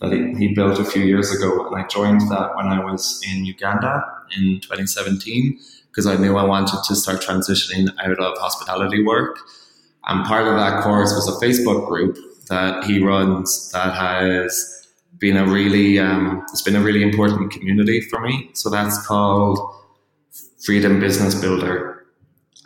that 0.00 0.12
he, 0.12 0.34
he 0.34 0.54
built 0.54 0.78
a 0.78 0.84
few 0.84 1.02
years 1.02 1.34
ago, 1.34 1.66
and 1.66 1.76
I 1.76 1.86
joined 1.86 2.22
that 2.22 2.56
when 2.56 2.66
I 2.66 2.84
was 2.84 3.20
in 3.30 3.44
Uganda 3.44 4.02
in 4.36 4.60
2017 4.60 5.58
because 5.88 6.06
I 6.06 6.16
knew 6.16 6.36
I 6.36 6.44
wanted 6.44 6.82
to 6.84 6.96
start 6.96 7.20
transitioning 7.20 7.88
out 8.02 8.18
of 8.18 8.38
hospitality 8.38 9.02
work. 9.04 9.38
And 10.06 10.24
part 10.24 10.48
of 10.48 10.56
that 10.56 10.82
course 10.82 11.12
was 11.12 11.28
a 11.28 11.44
Facebook 11.44 11.86
group 11.86 12.16
that 12.48 12.84
he 12.84 12.98
runs 12.98 13.70
that 13.72 13.94
has 13.94 14.88
been 15.18 15.36
a 15.36 15.46
really 15.46 15.98
um, 15.98 16.44
it's 16.50 16.62
been 16.62 16.74
a 16.74 16.80
really 16.80 17.02
important 17.02 17.52
community 17.52 18.00
for 18.00 18.20
me. 18.20 18.50
So 18.54 18.70
that's 18.70 19.06
called 19.06 19.58
Freedom 20.64 20.98
Business 20.98 21.34
Builder 21.34 22.01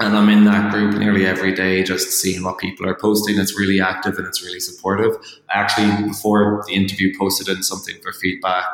and 0.01 0.17
I'm 0.17 0.29
in 0.29 0.45
that 0.45 0.73
group 0.73 0.97
nearly 0.97 1.27
every 1.27 1.55
day, 1.55 1.83
just 1.83 2.11
seeing 2.21 2.43
what 2.43 2.59
people 2.59 2.87
are 2.87 2.95
posting. 2.95 3.39
It's 3.39 3.59
really 3.59 3.81
active 3.81 4.19
and 4.19 4.27
it's 4.27 4.43
really 4.45 4.61
supportive. 4.61 5.17
I 5.49 5.59
actually, 5.59 6.09
before 6.09 6.63
the 6.67 6.75
interview, 6.75 7.17
posted 7.19 7.49
in 7.49 7.63
something 7.63 7.97
for 8.03 8.13
feedback, 8.13 8.67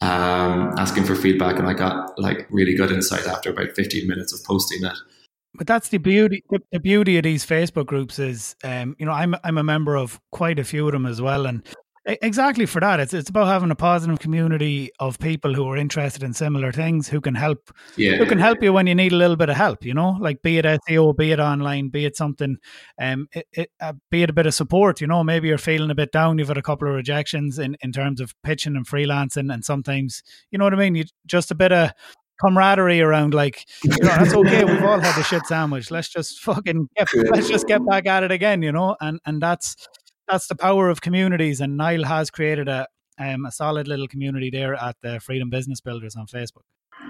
um, 0.00 0.72
asking 0.78 1.04
for 1.04 1.16
feedback, 1.16 1.58
and 1.58 1.68
I 1.68 1.74
got 1.74 2.16
like 2.18 2.46
really 2.50 2.74
good 2.74 2.92
insight 2.92 3.26
after 3.26 3.50
about 3.50 3.72
15 3.72 4.06
minutes 4.06 4.32
of 4.32 4.44
posting 4.44 4.84
it. 4.84 4.96
But 5.54 5.66
that's 5.66 5.88
the 5.88 5.98
beauty. 5.98 6.44
The 6.70 6.78
beauty 6.78 7.16
of 7.18 7.24
these 7.24 7.44
Facebook 7.44 7.86
groups 7.86 8.20
is, 8.20 8.54
um, 8.62 8.94
you 9.00 9.06
know, 9.06 9.12
I'm 9.12 9.34
I'm 9.42 9.58
a 9.58 9.64
member 9.64 9.96
of 9.96 10.20
quite 10.30 10.60
a 10.60 10.64
few 10.64 10.86
of 10.86 10.92
them 10.92 11.06
as 11.06 11.20
well, 11.20 11.46
and 11.46 11.66
Exactly 12.06 12.64
for 12.64 12.80
that. 12.80 12.98
It's 12.98 13.12
it's 13.12 13.28
about 13.28 13.48
having 13.48 13.70
a 13.70 13.74
positive 13.74 14.20
community 14.20 14.90
of 15.00 15.18
people 15.18 15.52
who 15.52 15.68
are 15.68 15.76
interested 15.76 16.22
in 16.22 16.32
similar 16.32 16.72
things 16.72 17.08
who 17.08 17.20
can 17.20 17.34
help 17.34 17.70
yeah. 17.94 18.16
who 18.16 18.24
can 18.24 18.38
help 18.38 18.62
you 18.62 18.72
when 18.72 18.86
you 18.86 18.94
need 18.94 19.12
a 19.12 19.16
little 19.16 19.36
bit 19.36 19.50
of 19.50 19.56
help, 19.56 19.84
you 19.84 19.92
know, 19.92 20.16
like 20.18 20.40
be 20.40 20.56
it 20.56 20.64
SEO, 20.64 21.14
be 21.14 21.30
it 21.30 21.38
online, 21.38 21.90
be 21.90 22.06
it 22.06 22.16
something 22.16 22.56
um 22.98 23.28
it, 23.32 23.46
it 23.52 23.70
uh, 23.82 23.92
be 24.10 24.22
it 24.22 24.30
a 24.30 24.32
bit 24.32 24.46
of 24.46 24.54
support, 24.54 25.02
you 25.02 25.06
know, 25.06 25.22
maybe 25.22 25.48
you're 25.48 25.58
feeling 25.58 25.90
a 25.90 25.94
bit 25.94 26.10
down, 26.10 26.38
you've 26.38 26.48
had 26.48 26.56
a 26.56 26.62
couple 26.62 26.88
of 26.88 26.94
rejections 26.94 27.58
in, 27.58 27.76
in 27.82 27.92
terms 27.92 28.18
of 28.18 28.34
pitching 28.42 28.76
and 28.76 28.88
freelancing 28.88 29.52
and 29.52 29.62
sometimes 29.62 30.22
you 30.50 30.58
know 30.58 30.64
what 30.64 30.72
I 30.72 30.78
mean, 30.78 30.94
you 30.94 31.04
just 31.26 31.50
a 31.50 31.54
bit 31.54 31.70
of 31.70 31.92
camaraderie 32.40 33.02
around 33.02 33.34
like 33.34 33.66
you 33.84 33.90
know, 33.90 33.96
that's 34.08 34.32
okay 34.32 34.64
we've 34.64 34.82
all 34.82 34.98
had 34.98 35.14
the 35.18 35.22
shit 35.22 35.44
sandwich. 35.44 35.90
Let's 35.90 36.08
just 36.08 36.40
fucking 36.40 36.88
get, 36.96 37.08
let's 37.30 37.46
just 37.48 37.68
get 37.68 37.84
back 37.86 38.06
at 38.06 38.22
it 38.22 38.30
again 38.32 38.62
you 38.62 38.72
know? 38.72 38.96
And 39.02 39.20
and 39.26 39.42
that's 39.42 39.76
that's 40.30 40.46
the 40.46 40.54
power 40.54 40.88
of 40.88 41.00
communities, 41.00 41.60
and 41.60 41.76
Niall 41.76 42.04
has 42.04 42.30
created 42.30 42.68
a 42.68 42.86
um, 43.18 43.44
a 43.44 43.52
solid 43.52 43.86
little 43.86 44.08
community 44.08 44.50
there 44.50 44.74
at 44.74 44.96
the 45.02 45.20
Freedom 45.20 45.50
Business 45.50 45.80
Builders 45.80 46.16
on 46.16 46.26
Facebook. 46.26 46.62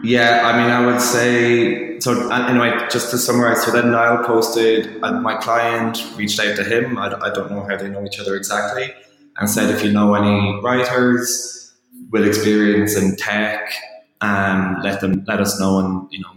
Yeah, 0.03 0.43
I 0.45 0.61
mean, 0.61 0.71
I 0.71 0.87
would 0.87 1.01
say 1.01 2.01
so. 2.01 2.31
Anyway, 2.31 2.71
just 2.91 3.11
to 3.11 3.19
summarize, 3.19 3.65
so 3.65 3.71
then 3.71 3.91
Niall 3.91 4.25
posted, 4.25 4.87
and 5.03 5.23
my 5.23 5.37
client 5.37 6.05
reached 6.17 6.41
out 6.41 6.57
to 6.57 6.65
him. 6.65 6.99
I, 6.99 7.15
I 7.15 7.31
don't 7.31 7.51
know 7.51 7.65
how 7.65 7.77
they 7.77 7.89
know 7.89 8.05
each 8.05 8.19
other 8.19 8.35
exactly, 8.35 8.93
and 9.37 9.49
said, 9.49 9.71
if 9.71 9.85
you 9.85 9.93
know 9.93 10.15
any 10.15 10.61
writers 10.63 11.73
with 12.11 12.27
experience 12.27 12.97
in 12.97 13.17
tech, 13.17 13.73
um, 14.21 14.79
let 14.83 15.01
them 15.01 15.25
let 15.29 15.41
us 15.41 15.61
know, 15.61 15.79
and 15.79 16.13
you 16.13 16.21
know, 16.21 16.33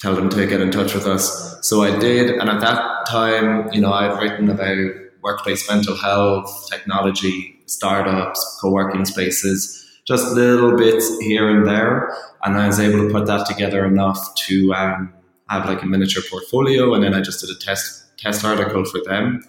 tell 0.00 0.14
them 0.14 0.28
to 0.30 0.46
get 0.46 0.60
in 0.60 0.70
touch 0.70 0.94
with 0.94 1.06
us. 1.06 1.58
So 1.62 1.82
I 1.82 1.96
did, 1.98 2.30
and 2.30 2.48
at 2.48 2.60
that 2.60 3.06
time, 3.06 3.70
you 3.72 3.80
know, 3.80 3.92
I'd 3.92 4.20
written 4.20 4.48
about 4.48 5.02
workplace 5.22 5.68
mental 5.68 5.96
health, 5.96 6.68
technology, 6.70 7.60
startups, 7.66 8.58
co-working 8.60 9.04
spaces, 9.04 9.78
just 10.06 10.32
little 10.32 10.76
bits 10.76 11.18
here 11.20 11.48
and 11.48 11.66
there. 11.66 12.14
And 12.42 12.58
I 12.58 12.66
was 12.66 12.80
able 12.80 13.06
to 13.06 13.12
put 13.12 13.26
that 13.26 13.46
together 13.46 13.84
enough 13.84 14.34
to 14.46 14.74
um, 14.74 15.14
have 15.48 15.66
like 15.66 15.82
a 15.82 15.86
miniature 15.86 16.22
portfolio. 16.28 16.92
And 16.94 17.04
then 17.04 17.14
I 17.14 17.20
just 17.20 17.40
did 17.40 17.50
a 17.50 17.58
test 17.58 18.02
test 18.18 18.44
article 18.44 18.84
for 18.84 19.00
them, 19.04 19.42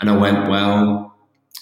and 0.00 0.08
it 0.08 0.18
went 0.18 0.48
well. 0.48 1.14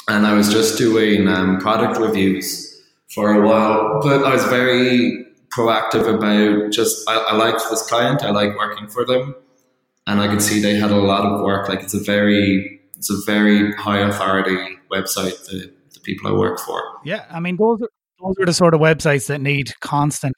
And 0.09 0.27
I 0.27 0.35
was 0.35 0.53
just 0.53 0.79
doing 0.79 1.29
um, 1.29 1.59
product 1.59 1.99
reviews 1.99 2.69
for 3.15 3.33
a 3.33 3.47
while, 3.47 4.01
but 4.03 4.25
I 4.25 4.33
was 4.33 4.45
very 4.45 5.25
proactive 5.55 6.09
about 6.09 6.73
just 6.73 7.09
I, 7.09 7.17
I 7.17 7.35
liked 7.37 7.63
this 7.71 7.83
client, 7.83 8.23
I 8.23 8.31
like 8.31 8.57
working 8.57 8.89
for 8.89 9.05
them, 9.05 9.35
and 10.07 10.21
I 10.21 10.29
could 10.29 10.43
see 10.43 10.61
they 10.61 10.77
had 10.77 10.91
a 10.91 10.97
lot 10.97 11.25
of 11.25 11.43
work. 11.43 11.69
Like 11.69 11.83
it's 11.83 11.95
a 11.95 12.01
very 12.01 12.81
it's 13.03 13.11
a 13.11 13.21
very 13.27 13.73
high 13.73 13.99
authority 13.99 14.79
website. 14.93 15.45
The, 15.47 15.73
the 15.93 16.01
people 16.05 16.31
I 16.31 16.33
work 16.35 16.61
for. 16.61 16.81
Yeah, 17.05 17.25
I 17.31 17.41
mean 17.41 17.57
those 17.57 17.83
are 17.83 17.89
those 18.23 18.37
are 18.41 18.47
the 18.47 18.55
sort 18.55 18.75
of 18.75 18.81
websites 18.81 19.27
that 19.27 19.41
need 19.41 19.73
constant, 19.81 20.37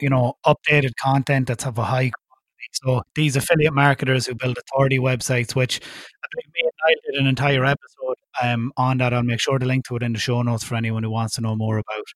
you 0.00 0.08
know, 0.08 0.32
updated 0.46 0.92
content 0.98 1.48
that's 1.48 1.66
of 1.66 1.76
a 1.76 1.84
high 1.84 2.10
quality. 2.10 2.68
So 2.72 3.02
these 3.14 3.36
affiliate 3.36 3.74
marketers 3.74 4.26
who 4.26 4.34
build 4.34 4.56
authority 4.56 4.98
websites, 4.98 5.54
which 5.54 5.80
I 5.80 6.26
think 6.34 6.54
me 6.54 6.62
and 6.62 6.72
I 6.86 6.94
did 7.04 7.20
an 7.20 7.26
entire 7.26 7.66
episode 7.66 8.16
um, 8.42 8.72
on 8.78 8.96
that. 8.98 9.12
I'll 9.12 9.22
make 9.22 9.40
sure 9.40 9.58
to 9.58 9.66
link 9.66 9.84
to 9.88 9.96
it 9.96 10.02
in 10.02 10.14
the 10.14 10.18
show 10.18 10.40
notes 10.40 10.64
for 10.64 10.76
anyone 10.76 11.02
who 11.02 11.10
wants 11.10 11.34
to 11.34 11.42
know 11.42 11.56
more 11.56 11.76
about 11.76 12.06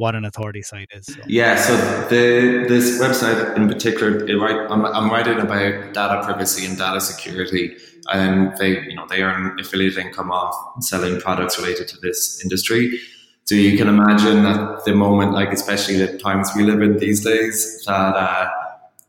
what 0.00 0.14
an 0.14 0.24
authority 0.24 0.62
site 0.62 0.88
is. 0.92 1.04
So. 1.04 1.20
Yeah, 1.26 1.56
so 1.56 1.76
the 2.08 2.64
this 2.66 2.98
website 2.98 3.54
in 3.54 3.68
particular, 3.68 4.24
it, 4.24 4.70
I'm, 4.72 4.86
I'm 4.86 5.10
writing 5.10 5.38
about 5.38 5.92
data 5.92 6.22
privacy 6.24 6.64
and 6.64 6.78
data 6.78 7.02
security 7.02 7.76
and 8.10 8.56
they 8.56 8.80
you 8.88 8.94
know 8.94 9.06
they 9.10 9.20
earn 9.20 9.60
affiliate 9.60 9.98
income 9.98 10.30
off 10.32 10.54
selling 10.82 11.20
products 11.20 11.58
related 11.58 11.86
to 11.88 11.98
this 12.00 12.42
industry. 12.42 12.98
So 13.44 13.54
you 13.54 13.76
can 13.76 13.88
imagine 13.88 14.46
at 14.46 14.84
the 14.86 14.94
moment, 14.94 15.32
like 15.32 15.52
especially 15.52 15.98
the 15.98 16.16
times 16.18 16.50
we 16.56 16.62
live 16.62 16.80
in 16.80 16.96
these 16.98 17.22
days, 17.22 17.84
that 17.86 18.14
uh, 18.16 18.48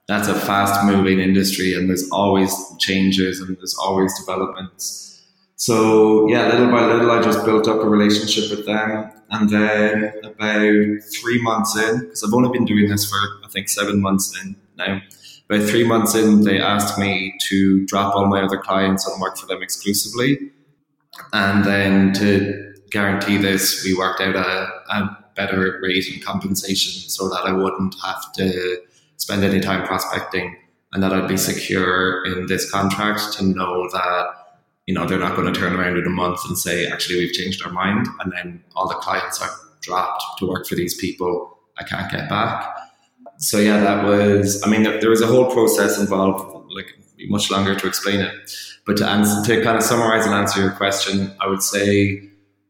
that's 0.07 0.27
a 0.27 0.35
fast 0.35 0.83
moving 0.83 1.19
industry 1.19 1.73
and 1.73 1.87
there's 1.87 2.09
always 2.11 2.51
changes 2.79 3.39
and 3.39 3.55
there's 3.57 3.75
always 3.75 4.11
developments. 4.19 5.10
So 5.61 6.27
yeah, 6.27 6.47
little 6.47 6.71
by 6.71 6.87
little, 6.87 7.11
I 7.11 7.21
just 7.21 7.45
built 7.45 7.67
up 7.67 7.83
a 7.83 7.87
relationship 7.87 8.49
with 8.49 8.65
them, 8.65 9.11
and 9.29 9.47
then 9.47 10.11
about 10.23 11.03
three 11.13 11.39
months 11.39 11.77
in, 11.77 11.99
because 11.99 12.23
I've 12.23 12.33
only 12.33 12.49
been 12.49 12.65
doing 12.65 12.89
this 12.89 13.07
for 13.07 13.15
I 13.45 13.47
think 13.47 13.69
seven 13.69 14.01
months 14.01 14.35
in 14.41 14.55
now 14.75 15.01
about 15.47 15.69
three 15.69 15.83
months 15.83 16.15
in, 16.15 16.45
they 16.45 16.59
asked 16.59 16.97
me 16.97 17.35
to 17.49 17.85
drop 17.85 18.15
all 18.15 18.25
my 18.25 18.41
other 18.41 18.57
clients 18.57 19.07
and 19.07 19.21
work 19.21 19.37
for 19.37 19.45
them 19.45 19.61
exclusively. 19.61 20.49
And 21.31 21.63
then 21.63 22.13
to 22.13 22.73
guarantee 22.89 23.37
this, 23.37 23.83
we 23.85 23.93
worked 23.93 24.19
out 24.19 24.35
a, 24.35 24.67
a 24.89 25.25
better 25.35 25.79
rate 25.83 26.11
and 26.11 26.23
compensation 26.23 27.07
so 27.07 27.29
that 27.29 27.43
I 27.45 27.51
wouldn't 27.51 27.95
have 28.03 28.33
to 28.37 28.81
spend 29.17 29.43
any 29.43 29.59
time 29.59 29.85
prospecting 29.85 30.57
and 30.91 31.03
that 31.03 31.13
I'd 31.13 31.27
be 31.27 31.37
secure 31.37 32.25
in 32.25 32.47
this 32.47 32.71
contract 32.71 33.33
to 33.33 33.45
know 33.45 33.87
that 33.91 34.40
you 34.87 34.93
know 34.93 35.05
they're 35.05 35.19
not 35.19 35.35
going 35.35 35.51
to 35.51 35.59
turn 35.59 35.73
around 35.73 35.97
in 35.97 36.05
a 36.05 36.09
month 36.09 36.39
and 36.47 36.57
say 36.57 36.87
actually 36.87 37.19
we've 37.19 37.33
changed 37.33 37.63
our 37.65 37.71
mind 37.71 38.07
and 38.19 38.31
then 38.33 38.63
all 38.75 38.87
the 38.87 38.95
clients 38.95 39.41
are 39.41 39.49
dropped 39.81 40.23
to 40.37 40.47
work 40.47 40.67
for 40.67 40.75
these 40.75 40.95
people 40.95 41.59
I 41.77 41.83
can't 41.83 42.11
get 42.11 42.29
back 42.29 42.67
so 43.41 43.57
yeah, 43.57 43.79
that 43.79 44.05
was. 44.05 44.61
I 44.63 44.69
mean, 44.69 44.83
there, 44.83 45.09
was 45.09 45.21
a 45.21 45.27
whole 45.27 45.51
process 45.51 45.99
involved, 45.99 46.71
like 46.75 46.85
much 47.27 47.49
longer 47.49 47.75
to 47.75 47.87
explain 47.87 48.19
it. 48.19 48.31
But 48.85 48.97
to 48.97 49.07
answer, 49.07 49.41
to 49.43 49.63
kind 49.63 49.77
of 49.77 49.83
summarize 49.83 50.25
and 50.25 50.35
answer 50.35 50.61
your 50.61 50.71
question, 50.71 51.33
I 51.41 51.47
would 51.47 51.63
say 51.63 52.21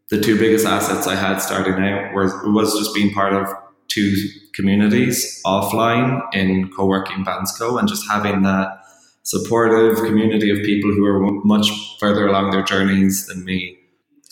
the 0.10 0.20
two 0.20 0.40
biggest 0.40 0.66
assets 0.66 1.08
I 1.08 1.16
had 1.16 1.40
starting 1.40 1.74
out 1.74 2.14
was 2.14 2.32
was 2.46 2.78
just 2.80 2.96
being 2.96 3.14
part 3.14 3.34
of 3.34 3.50
two 3.90 4.16
communities 4.54 5.42
offline 5.46 6.22
in 6.34 6.72
co-working 6.72 7.26
Bansko 7.26 7.78
and 7.78 7.90
just 7.90 8.10
having 8.10 8.44
that 8.44 8.81
supportive 9.24 9.98
community 9.98 10.50
of 10.50 10.66
people 10.66 10.92
who 10.92 11.06
are 11.06 11.20
much 11.44 11.70
further 12.00 12.28
along 12.28 12.52
their 12.52 12.64
journeys 12.64 13.28
than 13.28 13.44
me 13.46 13.78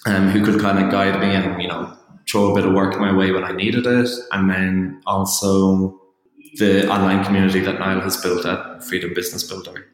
and 0.06 0.26
um, 0.26 0.30
who 0.30 0.44
could 0.44 0.60
kind 0.60 0.84
of 0.84 0.92
guide 0.92 1.20
me 1.20 1.34
and 1.36 1.62
you 1.62 1.68
know 1.68 1.96
throw 2.30 2.52
a 2.52 2.56
bit 2.56 2.66
of 2.66 2.74
work 2.74 3.00
my 3.00 3.16
way 3.16 3.32
when 3.32 3.44
I 3.44 3.52
needed 3.52 3.86
it 3.86 4.10
and 4.32 4.50
then 4.50 5.02
also 5.06 6.00
the 6.56 6.88
online 6.90 7.24
community 7.24 7.60
that 7.62 7.80
Niall 7.80 8.02
has 8.02 8.18
built 8.18 8.46
at 8.46 8.84
Freedom 8.84 9.14
Business 9.14 9.44
Builder. 9.44 9.86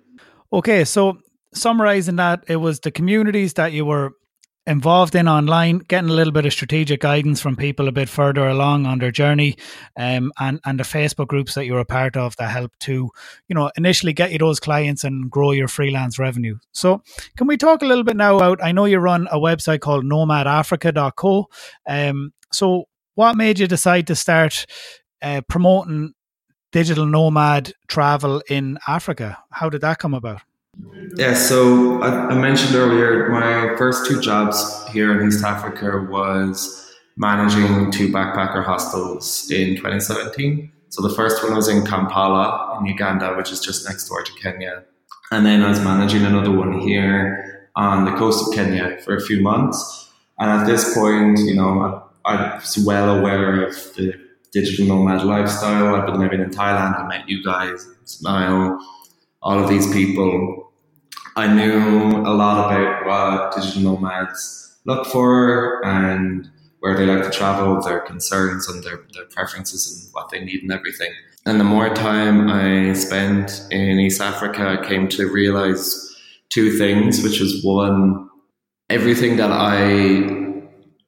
Okay, 0.54 0.86
so 0.86 1.18
summarizing 1.54 2.16
that, 2.18 2.44
it 2.48 2.58
was 2.58 2.80
the 2.80 2.92
communities 2.92 3.54
that 3.56 3.74
you 3.74 3.86
were 3.86 4.14
involved 4.68 5.16
in 5.16 5.28
online, 5.28 5.80
getting 5.80 6.10
a 6.10 6.14
little 6.14 6.34
bit 6.34 6.46
of 6.46 6.54
strategic 6.54 7.02
guidance 7.02 7.42
from 7.42 7.56
people 7.56 7.88
a 7.88 7.92
bit 7.92 8.10
further 8.10 8.48
along 8.48 8.86
on 8.86 9.00
their 9.00 9.12
journey, 9.12 9.56
um, 9.98 10.32
and 10.40 10.60
and 10.66 10.80
the 10.80 10.84
Facebook 10.84 11.28
groups 11.28 11.54
that 11.56 11.66
you're 11.66 11.80
a 11.80 11.86
part 11.86 12.18
of 12.18 12.36
that 12.38 12.50
help 12.50 12.72
to, 12.80 13.10
you 13.48 13.56
know, 13.56 13.72
initially 13.78 14.14
get 14.14 14.32
you 14.32 14.38
those 14.38 14.60
clients 14.60 15.04
and 15.04 15.30
grow 15.30 15.52
your 15.52 15.68
freelance 15.68 16.18
revenue. 16.20 16.58
So, 16.72 17.02
can 17.38 17.48
we 17.48 17.58
talk 17.58 17.82
a 17.82 17.86
little 17.86 18.04
bit 18.04 18.18
now 18.18 18.36
about? 18.36 18.64
I 18.64 18.72
know 18.72 18.86
you 18.86 19.00
run 19.00 19.28
a 19.32 19.40
website 19.40 19.82
called 19.82 20.06
NomadAfrica.co. 20.06 21.48
Um, 21.88 22.34
so, 22.52 22.86
what 23.16 23.36
made 23.36 23.60
you 23.60 23.68
decide 23.68 24.08
to 24.08 24.16
start 24.16 24.66
uh, 25.22 25.42
promoting 25.48 26.14
digital 26.76 27.06
nomad 27.06 27.72
travel 27.88 28.44
in 28.50 28.78
Africa. 28.86 29.38
How 29.50 29.70
did 29.70 29.80
that 29.80 29.98
come 29.98 30.14
about? 30.14 30.42
Yeah, 31.18 31.34
so 31.34 32.02
I, 32.02 32.30
I, 32.30 32.36
mentioned 32.36 32.76
earlier 32.76 33.30
my 33.30 33.76
first 33.78 34.06
two 34.06 34.20
jobs 34.20 34.86
here 34.90 35.18
in 35.18 35.28
East 35.28 35.44
Africa 35.46 36.06
was 36.10 36.94
managing 37.16 37.92
two 37.92 38.10
backpacker 38.10 38.64
hostels 38.66 39.50
in 39.50 39.78
2017. 39.78 40.72
So 40.90 41.08
the 41.08 41.14
first 41.14 41.42
one 41.44 41.56
was 41.56 41.68
in 41.68 41.86
Kampala 41.86 42.78
in 42.80 42.86
Uganda, 42.86 43.34
which 43.36 43.52
is 43.52 43.60
just 43.60 43.88
next 43.88 44.10
door 44.10 44.24
to 44.24 44.32
Kenya. 44.42 44.84
And 45.32 45.46
then 45.46 45.62
I 45.64 45.70
was 45.70 45.80
managing 45.80 46.24
another 46.24 46.52
one 46.52 46.80
here 46.80 47.70
on 47.76 48.06
the 48.06 48.12
coast 48.12 48.48
of 48.48 48.54
Kenya 48.54 48.98
for 49.04 49.16
a 49.16 49.22
few 49.22 49.42
months. 49.42 50.12
And 50.40 50.50
at 50.50 50.66
this 50.66 50.94
point, 50.94 51.40
you 51.40 51.56
know, 51.56 52.04
I, 52.26 52.36
I 52.36 52.56
was 52.56 52.78
well 52.86 53.20
aware 53.20 53.66
of 53.66 53.74
the 53.96 54.14
digital 54.52 54.88
nomad 54.88 55.26
lifestyle. 55.26 55.96
I've 55.96 56.06
been 56.06 56.20
living 56.20 56.42
in 56.42 56.50
Thailand. 56.50 57.00
I 57.00 57.08
met 57.08 57.28
you 57.28 57.44
guys, 57.44 57.88
Niall, 58.22 58.80
all 59.42 59.64
of 59.64 59.70
these 59.70 59.92
people. 59.92 60.65
I 61.36 61.54
knew 61.54 62.12
a 62.26 62.34
lot 62.34 62.72
about 62.72 63.06
what 63.06 63.56
digital 63.56 63.94
nomads 63.94 64.80
look 64.86 65.06
for 65.08 65.86
and 65.86 66.50
where 66.80 66.96
they 66.96 67.06
like 67.06 67.24
to 67.24 67.32
travel, 67.32 67.82
their 67.82 68.00
concerns 68.00 68.70
and 68.70 68.84
their, 68.84 69.02
their 69.14 69.26
preferences 69.26 70.04
and 70.06 70.14
what 70.14 70.30
they 70.30 70.44
need 70.44 70.62
and 70.62 70.72
everything. 70.72 71.12
And 71.46 71.60
the 71.60 71.66
more 71.66 71.94
time 71.94 72.50
I 72.50 72.94
spent 72.94 73.68
in 73.72 74.00
East 74.00 74.22
Africa, 74.22 74.80
I 74.80 74.88
came 74.88 75.08
to 75.10 75.30
realize 75.30 76.16
two 76.50 76.78
things, 76.78 77.22
which 77.22 77.40
was 77.40 77.64
one, 77.64 78.30
everything 78.90 79.38
that 79.38 79.52
I 79.52 80.44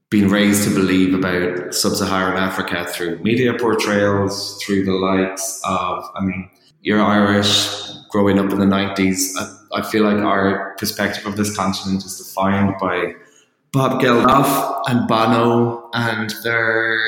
been 0.09 0.29
raised 0.29 0.63
to 0.63 0.73
believe 0.73 1.13
about 1.13 1.73
sub-Saharan 1.73 2.37
Africa 2.37 2.85
through 2.85 3.19
media 3.19 3.53
portrayals, 3.53 4.61
through 4.63 4.85
the 4.85 4.93
likes 4.93 5.61
of, 5.65 6.03
I 6.15 6.23
mean, 6.23 6.49
you're 6.81 7.01
Irish, 7.01 7.67
growing 8.09 8.39
up 8.39 8.51
in 8.51 8.59
the 8.59 8.65
90s. 8.65 9.35
I, 9.73 9.81
feel 9.81 10.03
like 10.03 10.17
our 10.17 10.75
perspective 10.77 11.25
of 11.25 11.37
this 11.37 11.55
continent 11.55 12.05
is 12.05 12.17
defined 12.17 12.75
by 12.79 13.13
Bob 13.71 14.01
Geldof 14.01 14.81
and 14.87 15.07
Bono 15.07 15.89
and 15.93 16.33
their 16.43 16.99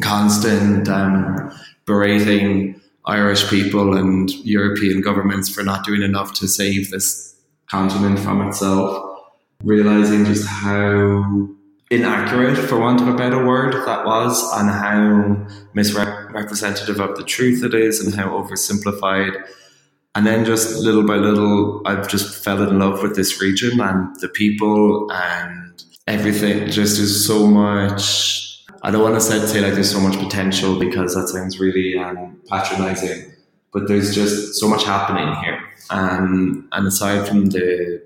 constant 0.00 0.88
um, 0.88 1.52
berating 1.86 2.80
Irish 3.06 3.48
people 3.48 3.96
and 3.96 4.30
European 4.44 5.00
governments 5.00 5.48
for 5.48 5.62
not 5.62 5.84
doing 5.84 6.02
enough 6.02 6.32
to 6.34 6.48
save 6.48 6.90
this 6.90 7.34
continent 7.68 8.18
from 8.18 8.46
itself, 8.46 9.20
realizing 9.64 10.24
just 10.24 10.46
how 10.46 11.48
inaccurate, 11.90 12.56
for 12.56 12.78
want 12.78 13.00
of 13.00 13.08
a 13.08 13.14
better 13.14 13.44
word, 13.46 13.74
that 13.86 14.06
was, 14.06 14.42
and 14.58 14.70
how 14.70 15.46
misrepresentative 15.74 17.00
of 17.00 17.16
the 17.16 17.24
truth 17.24 17.62
it 17.62 17.74
is, 17.74 18.04
and 18.04 18.14
how 18.14 18.28
oversimplified. 18.28 19.44
And 20.14 20.26
then 20.26 20.44
just 20.44 20.78
little 20.80 21.06
by 21.06 21.16
little, 21.16 21.80
I've 21.86 22.08
just 22.08 22.44
fell 22.44 22.62
in 22.62 22.78
love 22.78 23.02
with 23.02 23.16
this 23.16 23.40
region 23.40 23.80
and 23.80 24.14
the 24.20 24.28
people 24.28 25.10
and 25.10 25.82
everything. 26.06 26.70
Just 26.70 26.98
is 26.98 27.26
so 27.26 27.46
much 27.46 28.52
I 28.84 28.90
don't 28.90 29.02
want 29.02 29.14
to 29.14 29.20
say, 29.20 29.38
like 29.60 29.74
there's 29.74 29.92
so 29.92 30.00
much 30.00 30.18
potential 30.18 30.78
because 30.78 31.14
that 31.14 31.28
sounds 31.28 31.60
really 31.60 31.96
um, 31.96 32.40
patronizing, 32.48 33.32
but 33.72 33.86
there's 33.86 34.12
just 34.12 34.54
so 34.56 34.68
much 34.68 34.84
happening 34.84 35.32
here. 35.36 35.60
Um, 35.90 36.68
and 36.72 36.86
aside 36.88 37.28
from 37.28 37.46
the 37.46 38.02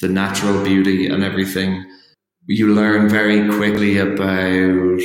the 0.00 0.08
natural 0.08 0.62
beauty 0.62 1.06
and 1.06 1.24
everything, 1.24 1.84
you 2.46 2.72
learn 2.74 3.08
very 3.08 3.48
quickly 3.56 3.98
about 3.98 5.00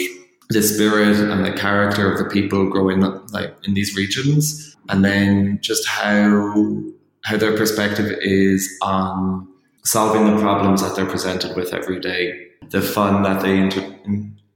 the 0.50 0.64
spirit 0.64 1.20
and 1.20 1.46
the 1.46 1.54
character 1.54 2.12
of 2.12 2.18
the 2.18 2.26
people 2.26 2.70
growing 2.70 3.04
up 3.04 3.32
like 3.32 3.54
in 3.64 3.74
these 3.74 3.96
regions, 3.96 4.76
and 4.90 5.06
then 5.06 5.60
just 5.62 5.88
how 5.88 6.84
how 7.24 7.38
their 7.38 7.56
perspective 7.56 8.18
is 8.22 8.70
on 8.82 9.48
solving 9.84 10.26
the 10.26 10.42
problems 10.42 10.82
that 10.82 10.96
they're 10.96 11.06
presented 11.06 11.56
with 11.56 11.74
every 11.74 12.00
day, 12.00 12.48
the 12.70 12.82
fun 12.82 13.24
that 13.24 13.42
they 13.42 13.58
inter- 13.58 13.96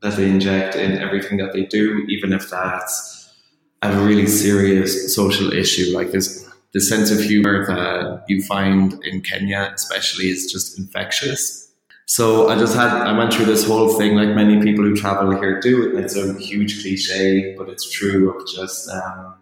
that 0.02 0.18
they 0.18 0.30
inject 0.30 0.76
in 0.76 0.98
everything 0.98 1.38
that 1.38 1.54
they 1.54 1.64
do, 1.66 2.06
even 2.10 2.34
if 2.34 2.50
that's 2.50 3.34
a 3.82 3.96
really 4.06 4.28
serious 4.28 5.16
social 5.16 5.54
issue. 5.54 5.96
Like 5.96 6.12
this, 6.12 6.50
the 6.74 6.82
sense 6.82 7.12
of 7.12 7.20
humor 7.20 7.66
that 7.68 8.24
you 8.28 8.42
find 8.44 9.02
in 9.04 9.22
Kenya, 9.22 9.72
especially, 9.76 10.30
is 10.30 10.52
just 10.52 10.78
infectious. 10.78 11.63
So 12.06 12.50
I 12.50 12.58
just 12.58 12.76
had, 12.76 12.90
I 12.90 13.18
went 13.18 13.34
through 13.34 13.46
this 13.46 13.66
whole 13.66 13.98
thing 13.98 14.16
like 14.16 14.30
many 14.30 14.62
people 14.62 14.84
who 14.84 14.96
travel 14.96 15.32
here 15.40 15.60
do. 15.60 15.98
It's 15.98 16.16
a 16.16 16.34
huge 16.38 16.82
cliche, 16.82 17.56
but 17.58 17.70
it's 17.70 17.90
true 17.90 18.36
of 18.36 18.48
just 18.48 18.90
um, 18.90 19.36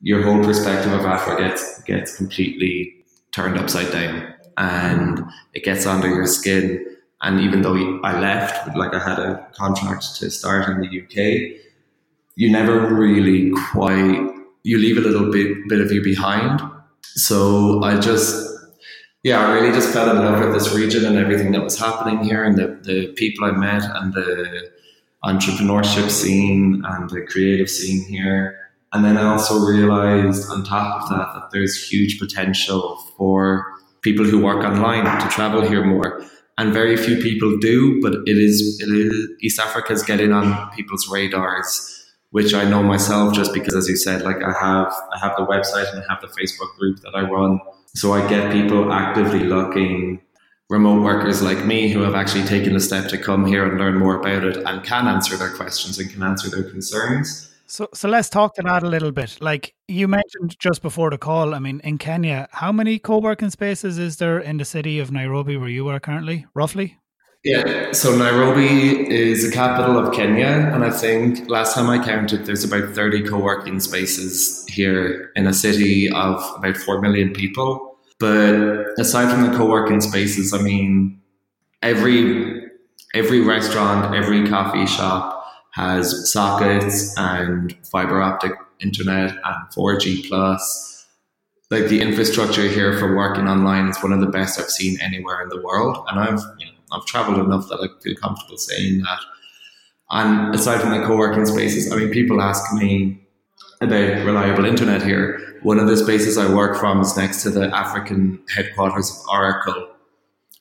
your 0.00 0.22
whole 0.22 0.42
perspective 0.42 0.92
of 0.92 1.04
Africa 1.04 1.42
gets, 1.42 1.82
gets 1.82 2.16
completely 2.16 3.04
turned 3.32 3.58
upside 3.58 3.92
down 3.92 4.34
and 4.56 5.22
it 5.54 5.64
gets 5.64 5.86
under 5.86 6.08
your 6.08 6.26
skin 6.26 6.84
and 7.22 7.40
even 7.40 7.62
though 7.62 8.00
I 8.04 8.20
left, 8.20 8.76
like 8.76 8.94
I 8.94 9.00
had 9.00 9.18
a 9.18 9.46
contract 9.52 10.16
to 10.16 10.30
start 10.30 10.68
in 10.68 10.80
the 10.80 10.86
UK, 10.86 11.60
you 12.36 12.50
never 12.50 12.94
really 12.94 13.50
quite, 13.72 14.30
you 14.62 14.78
leave 14.78 14.98
a 14.98 15.00
little 15.00 15.32
bit, 15.32 15.68
bit 15.68 15.80
of 15.80 15.90
you 15.90 16.02
behind. 16.02 16.60
So 17.02 17.82
I 17.82 17.98
just, 17.98 18.47
yeah, 19.22 19.46
I 19.46 19.52
really 19.52 19.72
just 19.72 19.92
fell 19.92 20.10
in 20.10 20.16
love 20.16 20.40
with 20.40 20.52
this 20.52 20.74
region 20.74 21.04
and 21.04 21.16
everything 21.16 21.52
that 21.52 21.62
was 21.62 21.78
happening 21.78 22.22
here 22.22 22.44
and 22.44 22.56
the, 22.56 22.78
the 22.82 23.08
people 23.14 23.44
I 23.44 23.52
met 23.52 23.82
and 23.82 24.14
the 24.14 24.70
entrepreneurship 25.24 26.10
scene 26.10 26.82
and 26.84 27.10
the 27.10 27.22
creative 27.22 27.68
scene 27.68 28.06
here. 28.08 28.56
And 28.92 29.04
then 29.04 29.16
I 29.16 29.24
also 29.24 29.58
realized 29.58 30.48
on 30.50 30.64
top 30.64 31.02
of 31.02 31.08
that 31.10 31.34
that 31.34 31.50
there's 31.52 31.90
huge 31.90 32.18
potential 32.18 32.96
for 33.16 33.66
people 34.02 34.24
who 34.24 34.42
work 34.42 34.64
online 34.64 35.04
to 35.20 35.28
travel 35.28 35.62
here 35.62 35.84
more 35.84 36.22
and 36.58 36.72
very 36.72 36.96
few 36.96 37.16
people 37.22 37.56
do. 37.58 38.00
But 38.02 38.14
it 38.26 38.36
is, 38.36 38.80
it 38.80 38.88
is 38.88 39.30
East 39.40 39.58
Africa 39.58 39.92
is 39.92 40.02
getting 40.02 40.32
on 40.32 40.70
people's 40.72 41.08
radars, 41.08 42.06
which 42.30 42.52
I 42.52 42.68
know 42.68 42.82
myself 42.82 43.34
just 43.34 43.54
because, 43.54 43.74
as 43.74 43.88
you 43.88 43.96
said, 43.96 44.22
like 44.22 44.42
I 44.42 44.52
have 44.52 44.92
I 45.14 45.18
have 45.20 45.36
the 45.36 45.46
website 45.46 45.90
and 45.92 46.02
I 46.02 46.12
have 46.12 46.20
the 46.20 46.28
Facebook 46.28 46.76
group 46.78 47.00
that 47.00 47.14
I 47.14 47.22
run, 47.22 47.60
so 47.98 48.12
I 48.12 48.28
get 48.28 48.52
people 48.52 48.92
actively 48.92 49.40
looking. 49.40 50.20
Remote 50.70 51.02
workers 51.02 51.40
like 51.40 51.64
me 51.64 51.88
who 51.88 52.00
have 52.02 52.14
actually 52.14 52.44
taken 52.44 52.74
the 52.74 52.80
step 52.80 53.08
to 53.08 53.16
come 53.16 53.46
here 53.46 53.66
and 53.66 53.78
learn 53.78 53.98
more 53.98 54.20
about 54.20 54.44
it 54.44 54.58
and 54.58 54.84
can 54.84 55.06
answer 55.06 55.36
their 55.36 55.54
questions 55.54 55.98
and 55.98 56.10
can 56.10 56.22
answer 56.22 56.50
their 56.50 56.70
concerns 56.70 57.48
so, 57.70 57.86
so 57.92 58.08
let's 58.08 58.30
talk 58.30 58.54
to 58.54 58.62
that 58.62 58.82
a 58.82 58.88
little 58.88 59.12
bit. 59.12 59.36
Like 59.42 59.74
you 59.88 60.08
mentioned 60.08 60.58
just 60.58 60.80
before 60.80 61.10
the 61.10 61.18
call, 61.18 61.54
I 61.54 61.58
mean, 61.58 61.80
in 61.84 61.98
Kenya, 61.98 62.48
how 62.50 62.72
many 62.72 62.98
co-working 62.98 63.50
spaces 63.50 63.98
is 63.98 64.16
there 64.16 64.38
in 64.38 64.56
the 64.56 64.64
city 64.64 64.98
of 64.98 65.12
Nairobi 65.12 65.58
where 65.58 65.68
you 65.68 65.86
are 65.88 66.00
currently, 66.00 66.46
roughly? 66.54 66.96
Yeah, 67.44 67.92
so 67.92 68.16
Nairobi 68.16 69.08
is 69.10 69.48
the 69.48 69.54
capital 69.54 69.98
of 69.98 70.14
Kenya, 70.14 70.70
and 70.72 70.82
I 70.82 70.90
think 70.90 71.48
last 71.48 71.74
time 71.74 71.88
I 71.88 72.04
counted, 72.04 72.46
there's 72.46 72.64
about 72.64 72.94
30 72.94 73.28
co-working 73.28 73.80
spaces 73.80 74.66
here 74.68 75.30
in 75.36 75.46
a 75.46 75.52
city 75.52 76.10
of 76.10 76.42
about 76.56 76.76
4 76.78 77.00
million 77.00 77.32
people. 77.32 77.87
But 78.18 78.98
aside 78.98 79.30
from 79.32 79.50
the 79.50 79.56
co-working 79.56 80.00
spaces, 80.00 80.52
I 80.52 80.60
mean, 80.60 81.20
every 81.82 82.66
every 83.14 83.40
restaurant, 83.40 84.14
every 84.14 84.48
coffee 84.48 84.86
shop, 84.86 85.44
has 85.72 86.30
sockets 86.32 87.14
and 87.16 87.76
fiber 87.90 88.20
optic 88.20 88.52
internet 88.80 89.30
and 89.30 89.70
4G 89.74 90.28
plus. 90.28 91.06
Like 91.70 91.84
the 91.84 92.00
infrastructure 92.00 92.66
here 92.66 92.98
for 92.98 93.14
working 93.14 93.46
online 93.46 93.88
is 93.88 94.02
one 94.02 94.12
of 94.12 94.20
the 94.20 94.26
best 94.26 94.58
I've 94.58 94.70
seen 94.70 94.98
anywhere 95.00 95.42
in 95.42 95.48
the 95.50 95.60
world, 95.62 95.98
and 96.08 96.18
I've 96.18 96.42
you 96.58 96.66
know, 96.66 96.72
I've 96.92 97.04
traveled 97.04 97.38
enough 97.38 97.68
that 97.68 97.80
I 97.80 98.02
feel 98.02 98.16
comfortable 98.16 98.56
saying 98.56 99.02
that. 99.02 99.20
And 100.10 100.54
aside 100.54 100.80
from 100.80 100.98
the 100.98 101.06
co-working 101.06 101.44
spaces, 101.44 101.92
I 101.92 101.96
mean, 101.96 102.10
people 102.10 102.40
ask 102.40 102.72
me 102.72 103.27
about 103.80 104.24
reliable 104.24 104.64
internet 104.64 105.02
here. 105.02 105.58
One 105.62 105.78
of 105.78 105.86
the 105.86 105.96
spaces 105.96 106.38
I 106.38 106.52
work 106.52 106.78
from 106.78 107.00
is 107.00 107.16
next 107.16 107.42
to 107.42 107.50
the 107.50 107.74
African 107.74 108.40
headquarters 108.54 109.10
of 109.10 109.16
Oracle. 109.30 109.88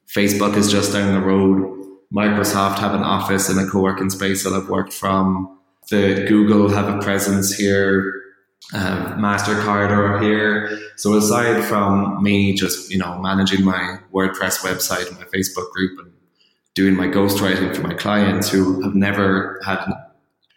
Facebook 0.07 0.55
is 0.55 0.71
just 0.71 0.93
down 0.93 1.13
the 1.13 1.25
road 1.25 1.77
Microsoft 2.13 2.79
have 2.79 2.93
an 2.93 3.03
office 3.03 3.49
and 3.49 3.59
a 3.59 3.69
co-working 3.69 4.09
space 4.09 4.43
that 4.43 4.53
I've 4.53 4.69
worked 4.69 4.93
from. 4.93 5.59
The 5.89 6.25
Google 6.27 6.69
have 6.69 6.87
a 6.87 6.99
presence 6.99 7.53
here. 7.53 8.13
Mastercard 8.73 9.89
are 9.91 10.21
here. 10.21 10.79
So 10.95 11.15
aside 11.15 11.63
from 11.65 12.21
me 12.23 12.53
just 12.53 12.89
you 12.89 12.97
know 12.97 13.19
managing 13.19 13.63
my 13.63 13.99
WordPress 14.13 14.59
website 14.59 15.07
and 15.09 15.17
my 15.17 15.25
Facebook 15.25 15.69
group 15.71 15.99
and 15.99 16.13
doing 16.75 16.95
my 16.95 17.07
ghostwriting 17.07 17.75
for 17.75 17.81
my 17.81 17.93
clients 17.93 18.49
who 18.49 18.81
have 18.83 18.95
never 18.95 19.61
had 19.65 19.85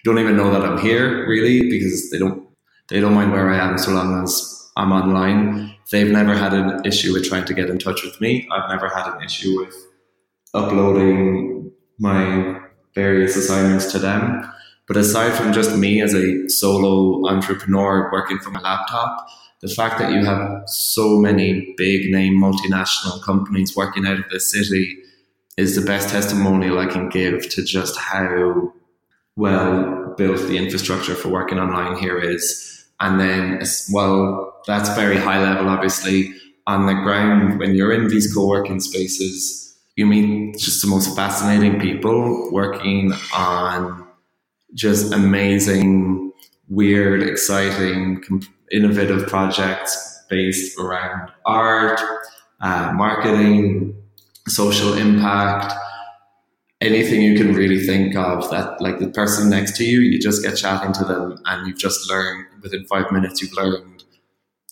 don't 0.04 0.18
even 0.18 0.36
know 0.36 0.50
that 0.50 0.64
I'm 0.64 0.78
here 0.78 1.28
really 1.28 1.68
because 1.68 2.10
they 2.10 2.18
don't 2.18 2.48
they 2.90 3.00
don't 3.00 3.14
mind 3.14 3.32
where 3.32 3.48
I 3.48 3.56
am 3.56 3.78
so 3.78 3.92
long 3.92 4.22
as 4.22 4.70
I'm 4.76 4.92
online. 4.92 5.74
They've 5.90 6.10
never 6.10 6.34
had 6.34 6.52
an 6.52 6.84
issue 6.84 7.12
with 7.12 7.28
trying 7.28 7.44
to 7.46 7.54
get 7.54 7.70
in 7.70 7.78
touch 7.78 8.02
with 8.02 8.20
me. 8.20 8.48
I've 8.52 8.68
never 8.68 8.88
had 8.88 9.06
an 9.14 9.22
issue 9.22 9.58
with 9.60 9.74
uploading 10.54 11.70
my 11.98 12.60
various 12.94 13.36
assignments 13.36 13.92
to 13.92 13.98
them. 13.98 14.42
But 14.88 14.96
aside 14.96 15.32
from 15.34 15.52
just 15.52 15.76
me 15.76 16.02
as 16.02 16.14
a 16.14 16.48
solo 16.48 17.28
entrepreneur 17.28 18.10
working 18.12 18.38
from 18.38 18.56
a 18.56 18.60
laptop, 18.60 19.28
the 19.60 19.68
fact 19.68 19.98
that 19.98 20.12
you 20.12 20.24
have 20.24 20.62
so 20.66 21.18
many 21.20 21.74
big 21.76 22.10
name 22.10 22.40
multinational 22.40 23.22
companies 23.22 23.76
working 23.76 24.06
out 24.06 24.18
of 24.18 24.28
this 24.30 24.50
city 24.50 24.96
is 25.56 25.76
the 25.76 25.82
best 25.82 26.08
testimonial 26.08 26.78
I 26.78 26.86
can 26.86 27.08
give 27.08 27.48
to 27.50 27.62
just 27.62 27.96
how 27.96 28.72
well 29.36 30.14
built 30.16 30.38
the 30.48 30.56
infrastructure 30.56 31.14
for 31.14 31.28
working 31.28 31.58
online 31.58 31.96
here 31.96 32.18
is. 32.18 32.79
And 33.00 33.18
then, 33.18 33.62
well, 33.92 34.60
that's 34.66 34.94
very 34.94 35.16
high 35.16 35.42
level, 35.42 35.68
obviously. 35.68 36.34
On 36.66 36.86
the 36.86 36.94
ground, 36.94 37.58
when 37.58 37.74
you're 37.74 37.92
in 37.92 38.08
these 38.08 38.32
co 38.32 38.46
working 38.46 38.80
spaces, 38.80 39.78
you 39.96 40.06
meet 40.06 40.58
just 40.58 40.82
the 40.82 40.88
most 40.88 41.16
fascinating 41.16 41.80
people 41.80 42.50
working 42.52 43.12
on 43.34 44.06
just 44.74 45.12
amazing, 45.12 46.32
weird, 46.68 47.22
exciting, 47.22 48.22
innovative 48.70 49.26
projects 49.26 50.24
based 50.28 50.78
around 50.78 51.30
art, 51.44 52.00
uh, 52.60 52.92
marketing, 52.94 53.94
social 54.46 54.94
impact, 54.94 55.74
anything 56.80 57.20
you 57.20 57.36
can 57.36 57.54
really 57.54 57.80
think 57.80 58.16
of 58.16 58.50
that 58.50 58.80
like 58.80 58.98
the 58.98 59.08
person 59.08 59.50
next 59.50 59.76
to 59.76 59.84
you, 59.84 60.00
you 60.00 60.18
just 60.18 60.42
get 60.42 60.56
chatting 60.56 60.92
to 60.94 61.04
them 61.04 61.38
and 61.44 61.66
you've 61.66 61.78
just 61.78 62.08
learned 62.08 62.46
within 62.62 62.84
five 62.86 63.10
minutes, 63.12 63.42
you've 63.42 63.52
learned 63.52 64.04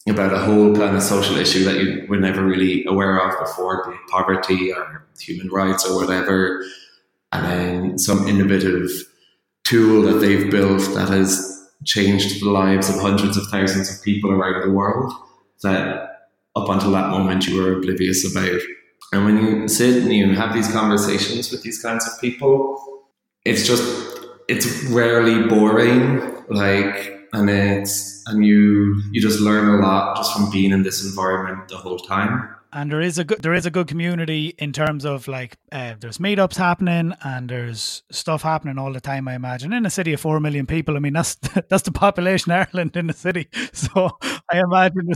about 0.09 0.33
a 0.33 0.39
whole 0.39 0.75
kind 0.75 0.97
of 0.97 1.03
social 1.03 1.37
issue 1.37 1.65
that 1.65 1.77
you 1.77 2.07
were 2.09 2.17
never 2.17 2.43
really 2.43 2.85
aware 2.87 3.19
of 3.19 3.39
before, 3.39 3.95
poverty 4.09 4.73
or 4.73 5.07
human 5.21 5.49
rights 5.49 5.85
or 5.87 5.97
whatever, 5.97 6.65
and 7.33 7.45
then 7.45 7.99
some 7.99 8.27
innovative 8.27 8.91
tool 9.65 10.01
that 10.03 10.19
they've 10.19 10.51
built 10.51 10.81
that 10.95 11.09
has 11.09 11.69
changed 11.85 12.41
the 12.41 12.49
lives 12.49 12.89
of 12.89 13.01
hundreds 13.01 13.37
of 13.37 13.47
thousands 13.49 13.95
of 13.95 14.03
people 14.03 14.31
around 14.31 14.63
the 14.63 14.73
world 14.73 15.13
that 15.63 16.31
up 16.57 16.69
until 16.69 16.91
that 16.93 17.11
moment 17.11 17.47
you 17.47 17.61
were 17.61 17.77
oblivious 17.77 18.35
about. 18.35 18.61
And 19.13 19.25
when 19.25 19.39
you 19.39 19.69
sit 19.69 20.03
and 20.03 20.13
you 20.13 20.35
have 20.35 20.53
these 20.53 20.71
conversations 20.71 21.51
with 21.51 21.63
these 21.63 21.81
kinds 21.83 22.07
of 22.07 22.21
people, 22.21 23.11
it's 23.45 23.67
just 23.67 23.83
it's 24.49 24.85
rarely 24.85 25.47
boring. 25.49 26.45
Like 26.49 27.19
and 27.33 27.51
it's 27.51 28.23
and 28.27 28.45
you 28.45 29.01
you 29.11 29.21
just 29.21 29.41
learn 29.41 29.69
a 29.69 29.83
lot 29.83 30.17
just 30.17 30.33
from 30.33 30.51
being 30.51 30.73
in 30.73 30.83
this 30.83 31.05
environment 31.05 31.69
the 31.69 31.77
whole 31.77 31.99
time 31.99 32.55
and 32.73 32.93
there 32.93 33.01
is 33.01 33.19
a 33.19 33.25
good 33.25 33.43
there 33.43 33.55
is 33.55 33.67
a 33.67 33.71
good 33.71 33.87
community 33.87 34.55
in 34.59 34.73
terms 34.73 35.05
of 35.05 35.27
like 35.29 35.57
uh, 35.73 35.95
there's 36.01 36.19
meetups 36.19 36.57
happening 36.57 37.15
and 37.25 37.49
there's 37.49 38.03
stuff 38.11 38.43
happening 38.43 38.79
all 38.79 38.93
the 38.93 39.01
time 39.01 39.29
i 39.29 39.35
imagine 39.35 39.73
in 39.73 39.87
a 39.87 39.91
city 39.91 40.13
of 40.13 40.21
4 40.21 40.41
million 40.41 40.67
people 40.67 40.97
i 40.97 41.01
mean 41.01 41.15
that's 41.15 41.35
that's 41.69 41.83
the 41.83 41.93
population 41.93 42.53
ireland 42.53 42.97
in 42.97 43.07
the 43.07 43.13
city 43.13 43.49
so 43.73 44.11
i 44.53 44.59
imagine 44.59 45.13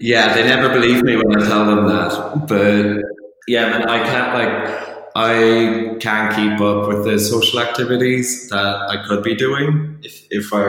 yeah 0.00 0.34
they 0.34 0.42
never 0.42 0.68
believe 0.68 1.02
me 1.02 1.16
when 1.16 1.42
i 1.42 1.46
tell 1.46 1.64
them 1.64 1.86
that 1.86 2.46
but 2.48 3.02
yeah 3.46 3.70
man 3.70 3.88
i 3.88 3.98
can't 4.02 4.34
like 4.34 4.84
I 5.16 5.96
can't 6.00 6.34
keep 6.34 6.60
up 6.60 6.88
with 6.88 7.04
the 7.04 7.20
social 7.20 7.60
activities 7.60 8.48
that 8.48 8.90
I 8.90 9.06
could 9.06 9.22
be 9.22 9.36
doing 9.36 9.98
if, 10.02 10.26
if 10.30 10.52
I 10.52 10.62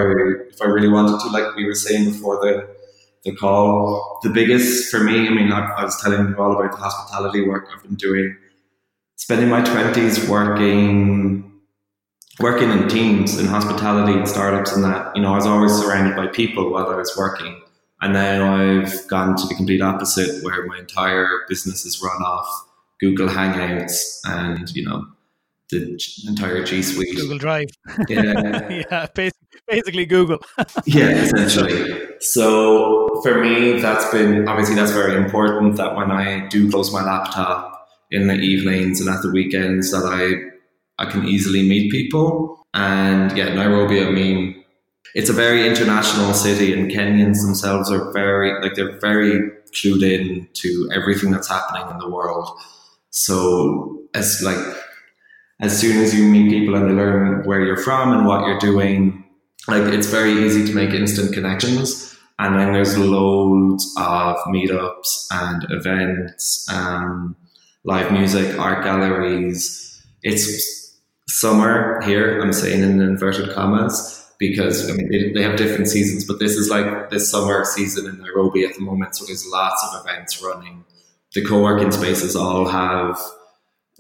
if 0.50 0.62
I 0.62 0.66
really 0.66 0.88
wanted 0.88 1.20
to. 1.22 1.30
Like 1.30 1.56
we 1.56 1.66
were 1.66 1.74
saying 1.74 2.12
before 2.12 2.40
the 2.42 2.68
the 3.24 3.36
call, 3.36 4.20
the 4.22 4.30
biggest 4.30 4.92
for 4.92 5.00
me. 5.04 5.28
I 5.28 5.32
mean, 5.32 5.52
I, 5.52 5.66
I 5.72 5.84
was 5.84 6.00
telling 6.00 6.28
you 6.28 6.38
all 6.38 6.52
about 6.52 6.72
the 6.74 6.78
hospitality 6.78 7.42
work 7.42 7.70
I've 7.74 7.82
been 7.82 7.96
doing. 7.96 8.38
Spending 9.16 9.50
my 9.50 9.64
twenties 9.64 10.30
working 10.30 11.52
working 12.40 12.70
in 12.70 12.88
teams 12.88 13.40
in 13.40 13.48
hospitality 13.48 14.14
and 14.14 14.28
startups 14.28 14.74
and 14.74 14.84
that. 14.84 15.16
You 15.16 15.24
know, 15.24 15.32
I 15.32 15.38
was 15.38 15.48
always 15.48 15.72
surrounded 15.74 16.16
by 16.16 16.28
people 16.28 16.70
while 16.70 16.86
I 16.88 16.96
was 16.96 17.18
working. 17.18 17.60
And 18.06 18.14
now 18.14 18.54
I've 18.56 19.08
gone 19.08 19.36
to 19.36 19.48
the 19.48 19.56
complete 19.56 19.82
opposite, 19.82 20.44
where 20.44 20.64
my 20.68 20.78
entire 20.78 21.28
business 21.50 21.86
is 21.86 22.00
run 22.04 22.22
off 22.22 22.48
Google 23.00 23.28
Hangouts 23.28 24.20
and 24.26 24.70
you 24.76 24.86
know 24.86 25.08
the 25.72 26.00
entire 26.28 26.64
G 26.64 26.84
Suite, 26.84 27.16
Google 27.16 27.40
Drive. 27.40 27.70
Yeah, 28.08 28.84
yeah, 28.92 29.08
basically, 29.16 29.60
basically 29.68 30.06
Google. 30.06 30.38
yeah, 30.86 31.24
essentially. 31.24 32.08
So 32.20 33.22
for 33.24 33.44
me, 33.44 33.80
that's 33.82 34.08
been 34.12 34.48
obviously 34.48 34.76
that's 34.76 34.92
very 34.92 35.16
important. 35.16 35.78
That 35.78 35.96
when 35.96 36.12
I 36.12 36.48
do 36.50 36.70
close 36.70 36.94
my 36.94 37.04
laptop 37.04 37.88
in 38.12 38.28
the 38.28 38.36
evenings 38.36 39.02
and 39.02 39.10
at 39.10 39.24
the 39.24 39.32
weekends, 39.32 39.90
that 39.90 40.06
I 40.06 41.04
I 41.04 41.10
can 41.10 41.28
easily 41.28 41.68
meet 41.68 41.92
people. 41.92 42.64
And 42.76 43.36
yeah, 43.36 43.52
Nairobi. 43.52 44.06
I 44.06 44.12
mean, 44.12 44.55
it's 45.16 45.30
a 45.30 45.34
very 45.34 45.66
international 45.66 46.34
city, 46.34 46.74
and 46.74 46.92
Kenyans 46.92 47.42
themselves 47.42 47.90
are 47.90 48.12
very 48.12 48.62
like 48.62 48.76
they're 48.76 49.00
very 49.00 49.50
clued 49.72 50.04
in 50.04 50.48
to 50.54 50.90
everything 50.94 51.32
that's 51.32 51.48
happening 51.48 51.90
in 51.90 51.98
the 52.00 52.10
world. 52.10 52.50
So 53.12 54.04
as 54.14 54.42
like 54.44 54.60
as 55.62 55.80
soon 55.80 56.04
as 56.04 56.14
you 56.14 56.26
meet 56.26 56.50
people 56.50 56.76
and 56.76 56.90
they 56.90 56.94
learn 56.94 57.46
where 57.46 57.62
you're 57.62 57.78
from 57.78 58.12
and 58.12 58.28
what 58.28 58.46
you're 58.46 58.60
doing, 58.60 59.24
like 59.70 59.84
it's 59.84 60.08
very 60.08 60.34
easy 60.46 60.66
to 60.66 60.76
make 60.76 60.90
instant 60.90 61.34
connections. 61.34 62.14
And 62.38 62.60
then 62.60 62.74
there's 62.74 62.98
loads 62.98 63.96
of 63.98 64.36
meetups 64.48 65.28
and 65.32 65.66
events, 65.70 66.68
um, 66.70 67.38
live 67.86 68.12
music, 68.12 68.60
art 68.60 68.84
galleries. 68.84 70.06
It's 70.24 71.00
summer 71.30 72.02
here. 72.02 72.42
I'm 72.42 72.52
saying 72.52 72.84
in 72.84 73.00
inverted 73.00 73.56
commas 73.56 74.25
because 74.40 74.90
I 74.90 74.94
mean 74.94 75.10
they, 75.12 75.32
they 75.32 75.42
have 75.42 75.58
different 75.58 75.88
seasons, 75.88 76.26
but 76.26 76.40
this 76.40 76.56
is 76.56 76.70
like 76.70 77.10
this 77.10 77.30
summer 77.30 77.66
season 77.66 78.08
in 78.08 78.20
Nairobi 78.20 78.66
at 78.66 78.76
the 78.76 78.82
moment. 78.82 79.16
So 79.16 79.26
there's 79.26 79.46
lots 79.48 79.86
of 79.88 80.02
events 80.02 80.42
running 80.42 80.86
the 81.36 81.46
co-working 81.46 81.92
spaces 81.92 82.36
all 82.36 82.66
have 82.66 83.20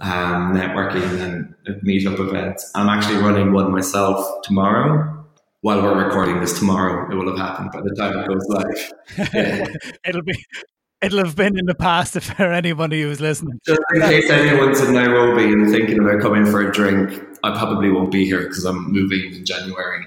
um, 0.01 0.55
networking 0.55 1.19
and 1.21 1.53
meetup 1.83 2.19
events. 2.19 2.71
I'm 2.73 2.89
actually 2.89 3.17
running 3.17 3.53
one 3.53 3.71
myself 3.71 4.41
tomorrow. 4.43 5.11
While 5.61 5.81
we're 5.81 6.05
recording 6.05 6.39
this 6.39 6.57
tomorrow, 6.57 7.11
it 7.11 7.15
will 7.15 7.35
have 7.35 7.37
happened 7.37 7.71
by 7.71 7.81
the 7.81 7.93
time 7.95 8.19
it 8.19 8.27
goes 8.27 8.45
live. 8.47 9.33
Yeah. 9.33 9.67
it'll 10.05 10.21
be 10.21 10.35
it'll 11.01 11.25
have 11.25 11.35
been 11.35 11.57
in 11.57 11.65
the 11.65 11.75
past 11.75 12.15
if 12.15 12.23
for 12.37 12.51
anybody 12.51 13.01
who's 13.01 13.19
listening. 13.19 13.59
Just 13.65 13.81
in 13.93 14.01
case 14.01 14.29
anyone's 14.29 14.79
in 14.81 14.93
Nairobi 14.93 15.45
and 15.45 15.69
thinking 15.69 15.99
about 15.99 16.21
coming 16.21 16.45
for 16.45 16.67
a 16.67 16.71
drink, 16.71 17.21
I 17.43 17.57
probably 17.57 17.89
won't 17.89 18.11
be 18.11 18.25
here 18.25 18.41
because 18.41 18.63
I'm 18.63 18.91
moving 18.91 19.33
in 19.33 19.45
January. 19.45 20.05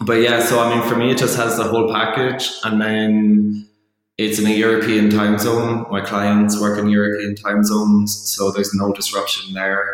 But 0.00 0.20
yeah, 0.20 0.44
so 0.44 0.60
I 0.60 0.74
mean, 0.74 0.88
for 0.88 0.96
me, 0.96 1.10
it 1.10 1.18
just 1.18 1.36
has 1.36 1.56
the 1.56 1.64
whole 1.64 1.92
package, 1.92 2.50
and 2.64 2.80
then 2.80 3.68
it's 4.16 4.38
in 4.38 4.46
a 4.46 4.54
European 4.54 5.10
time 5.10 5.38
zone. 5.38 5.86
My 5.90 6.00
clients 6.00 6.60
work 6.60 6.78
in 6.78 6.88
European 6.88 7.34
time 7.34 7.64
zones, 7.64 8.14
so 8.14 8.50
there's 8.50 8.74
no 8.74 8.92
disruption 8.92 9.54
there. 9.54 9.84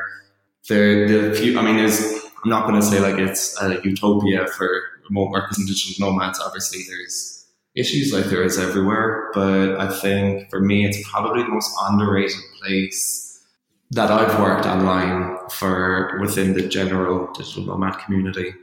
The 0.69 1.07
the 1.07 1.35
few, 1.35 1.59
I 1.59 1.63
mean, 1.63 1.77
there's 1.77 2.01
I'm 2.45 2.51
not 2.51 2.67
going 2.67 2.79
to 2.81 2.87
say 2.87 3.01
like 3.01 3.19
it's 3.19 3.61
a 3.61 3.81
utopia 3.83 4.47
for 4.47 4.69
remote 5.09 5.31
workers 5.31 5.57
and 5.59 5.67
digital 5.67 6.11
nomads. 6.11 6.39
Obviously, 6.39 6.83
there's 6.87 7.47
issues 7.75 8.13
like 8.13 8.27
there 8.27 8.43
is 8.43 8.59
everywhere, 8.59 9.31
but 9.35 9.81
I 9.81 9.89
think 9.89 10.51
for 10.51 10.61
me, 10.61 10.87
it's 10.87 11.07
probably 11.11 11.43
the 11.43 11.49
most 11.49 11.75
underrated 11.89 12.41
place 12.61 13.43
that 13.91 14.11
I've 14.11 14.39
worked 14.39 14.67
online 14.67 15.39
for 15.51 16.19
within 16.21 16.55
the 16.55 16.69
general 16.69 17.33
digital 17.33 17.65
nomad 17.65 17.99
community. 17.99 18.55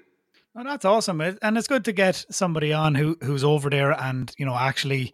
Oh, 0.54 0.66
that's 0.66 0.84
awesome, 0.84 1.22
and 1.22 1.58
it's 1.58 1.70
good 1.70 1.86
to 1.86 1.94
get 1.94 2.26
somebody 2.30 2.74
on 2.74 2.94
who 2.94 3.16
who's 3.24 3.42
over 3.42 3.70
there 3.70 3.94
and 3.98 4.30
you 4.38 4.46
know 4.46 4.54
actually, 4.54 5.14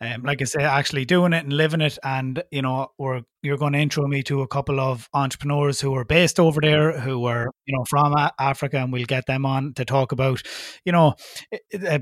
um, 0.00 0.22
like 0.22 0.42
I 0.42 0.44
say, 0.44 0.64
actually 0.64 1.04
doing 1.04 1.32
it 1.32 1.44
and 1.44 1.52
living 1.52 1.80
it. 1.80 1.98
And 2.02 2.42
you 2.50 2.62
know, 2.62 2.88
or 2.98 3.22
you're 3.44 3.58
going 3.58 3.74
to 3.74 3.78
intro 3.78 4.08
me 4.08 4.24
to 4.24 4.42
a 4.42 4.48
couple 4.48 4.80
of 4.80 5.08
entrepreneurs 5.14 5.80
who 5.80 5.94
are 5.94 6.04
based 6.04 6.40
over 6.40 6.60
there, 6.60 6.98
who 6.98 7.26
are 7.26 7.48
you 7.64 7.76
know 7.76 7.84
from 7.88 8.12
Africa, 8.40 8.78
and 8.78 8.92
we'll 8.92 9.04
get 9.04 9.26
them 9.26 9.46
on 9.46 9.72
to 9.74 9.84
talk 9.84 10.10
about, 10.10 10.42
you 10.84 10.90
know, 10.90 11.14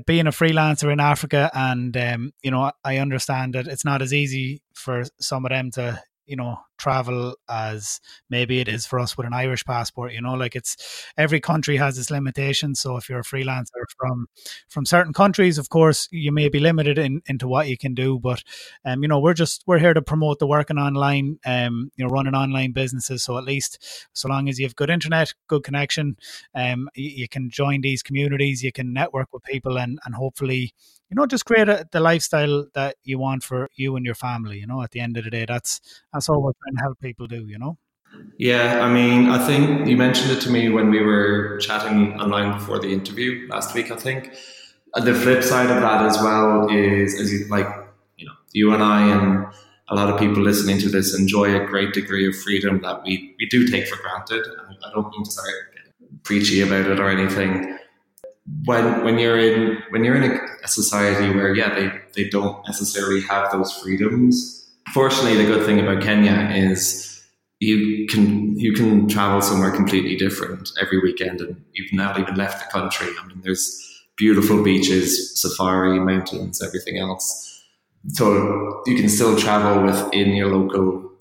being 0.07 0.25
a 0.25 0.31
freelancer 0.31 0.91
in 0.91 0.99
Africa. 0.99 1.51
And 1.53 1.95
um, 1.95 2.31
you 2.41 2.49
know, 2.49 2.71
I 2.83 2.97
understand 2.97 3.53
that 3.53 3.67
it's 3.67 3.85
not 3.85 4.01
as 4.01 4.11
easy 4.11 4.63
for 4.73 5.03
some 5.19 5.45
of 5.45 5.49
them 5.51 5.69
to 5.71 6.01
you 6.25 6.35
know 6.35 6.57
travel 6.81 7.35
as 7.47 8.01
maybe 8.29 8.59
it 8.59 8.67
is 8.67 8.85
for 8.85 8.99
us 8.99 9.15
with 9.15 9.27
an 9.27 9.33
Irish 9.33 9.63
passport. 9.63 10.13
You 10.13 10.21
know, 10.21 10.33
like 10.33 10.55
it's 10.55 11.05
every 11.17 11.39
country 11.39 11.77
has 11.77 11.97
its 11.97 12.11
limitations. 12.11 12.81
So 12.81 12.97
if 12.97 13.07
you're 13.07 13.19
a 13.19 13.23
freelancer 13.23 13.83
from 13.97 14.27
from 14.67 14.85
certain 14.85 15.13
countries, 15.13 15.57
of 15.57 15.69
course, 15.69 16.07
you 16.11 16.31
may 16.31 16.49
be 16.49 16.59
limited 16.59 16.97
in 16.97 17.21
into 17.27 17.47
what 17.47 17.67
you 17.69 17.77
can 17.77 17.93
do. 17.93 18.19
But 18.19 18.43
um, 18.83 19.03
you 19.03 19.07
know, 19.07 19.19
we're 19.19 19.33
just 19.33 19.63
we're 19.67 19.79
here 19.79 19.93
to 19.93 20.01
promote 20.01 20.39
the 20.39 20.47
working 20.47 20.77
online, 20.77 21.37
um, 21.45 21.91
you 21.95 22.03
know, 22.03 22.09
running 22.09 22.35
online 22.35 22.71
businesses. 22.71 23.23
So 23.23 23.37
at 23.37 23.43
least 23.43 24.07
so 24.13 24.27
long 24.27 24.49
as 24.49 24.59
you 24.59 24.65
have 24.65 24.75
good 24.75 24.89
internet, 24.89 25.33
good 25.47 25.63
connection, 25.63 26.17
um, 26.55 26.89
you, 26.95 27.09
you 27.09 27.27
can 27.27 27.49
join 27.49 27.81
these 27.81 28.01
communities, 28.03 28.63
you 28.63 28.71
can 28.71 28.93
network 28.93 29.29
with 29.31 29.43
people, 29.43 29.77
and 29.77 29.99
and 30.05 30.15
hopefully 30.15 30.73
you 31.11 31.15
know 31.15 31.25
just 31.25 31.45
create 31.45 31.69
a, 31.69 31.85
the 31.91 31.99
lifestyle 31.99 32.65
that 32.73 32.95
you 33.03 33.19
want 33.19 33.43
for 33.43 33.69
you 33.75 33.95
and 33.95 34.05
your 34.05 34.15
family 34.15 34.57
you 34.59 34.65
know 34.65 34.81
at 34.81 34.91
the 34.91 34.99
end 34.99 35.17
of 35.17 35.25
the 35.25 35.29
day 35.29 35.45
that's 35.45 35.79
that's 36.11 36.29
all 36.29 36.41
we're 36.41 36.53
to 36.75 36.81
help 36.81 36.99
people 36.99 37.27
do 37.27 37.45
you 37.47 37.57
know 37.57 37.77
yeah 38.37 38.81
i 38.81 38.91
mean 38.91 39.29
i 39.29 39.45
think 39.45 39.87
you 39.87 39.95
mentioned 39.95 40.31
it 40.31 40.41
to 40.41 40.49
me 40.49 40.69
when 40.69 40.89
we 40.89 41.01
were 41.01 41.57
chatting 41.59 42.19
online 42.19 42.57
before 42.57 42.79
the 42.79 42.91
interview 42.91 43.47
last 43.49 43.73
week 43.73 43.91
i 43.91 43.95
think 43.95 44.33
the 44.95 45.13
flip 45.13 45.43
side 45.43 45.69
of 45.69 45.81
that 45.81 46.05
as 46.05 46.17
well 46.17 46.69
is 46.69 47.19
as 47.19 47.31
you 47.31 47.47
like 47.47 47.67
you 48.17 48.25
know 48.25 48.33
you 48.51 48.73
and 48.73 48.83
i 48.83 48.99
and 49.07 49.45
a 49.91 49.95
lot 49.95 50.09
of 50.09 50.17
people 50.17 50.41
listening 50.41 50.79
to 50.79 50.89
this 50.89 51.17
enjoy 51.17 51.61
a 51.61 51.65
great 51.65 51.93
degree 51.93 52.27
of 52.27 52.35
freedom 52.35 52.81
that 52.81 53.03
we, 53.03 53.35
we 53.37 53.45
do 53.47 53.67
take 53.67 53.87
for 53.87 54.01
granted. 54.01 54.47
I 54.87 54.91
don't 54.93 55.11
mean 55.11 55.25
to 55.25 55.31
start 55.31 55.49
preachy 56.23 56.61
about 56.61 56.89
it 56.89 56.99
or 56.99 57.09
anything, 57.09 57.77
when 58.65 59.03
when 59.03 59.19
you're 59.19 59.37
in 59.37 59.83
when 59.89 60.03
you're 60.03 60.15
in 60.15 60.31
a, 60.31 60.39
a, 60.63 60.67
society 60.67 61.35
where 61.35 61.53
yeah 61.53 61.73
they 61.75 61.91
they 62.15 62.29
don't 62.29 62.65
necessarily 62.67 63.21
have 63.21 63.51
those 63.51 63.71
freedoms. 63.73 64.60
Fortunately, 64.93 65.37
the 65.37 65.45
good 65.45 65.65
thing 65.65 65.79
about 65.79 66.03
Kenya 66.03 66.49
is 66.53 67.07
you 67.59 68.07
can 68.07 68.57
you 68.59 68.73
can 68.73 69.07
travel 69.07 69.41
somewhere 69.41 69.71
completely 69.71 70.15
different 70.15 70.69
every 70.81 70.99
weekend, 70.99 71.41
and 71.41 71.63
you've 71.73 71.93
not 71.93 72.19
even 72.19 72.35
left 72.35 72.65
the 72.65 72.71
country. 72.71 73.07
I 73.21 73.27
mean, 73.27 73.41
there's 73.41 73.87
beautiful 74.17 74.63
beaches, 74.63 75.39
safari, 75.39 75.99
mountains, 75.99 76.61
everything 76.61 76.97
else. 76.97 77.63
So 78.09 78.81
you 78.85 78.95
can 78.95 79.09
still 79.09 79.37
travel 79.37 79.83
within 79.83 80.31
your 80.31 80.55
local 80.55 81.11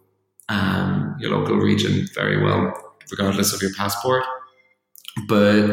um, 0.48 1.16
your 1.20 1.38
local 1.38 1.56
region 1.56 2.08
very 2.14 2.42
well, 2.42 2.74
regardless 3.10 3.52
of 3.52 3.62
your 3.62 3.72
passport. 3.74 4.24
But 5.28 5.70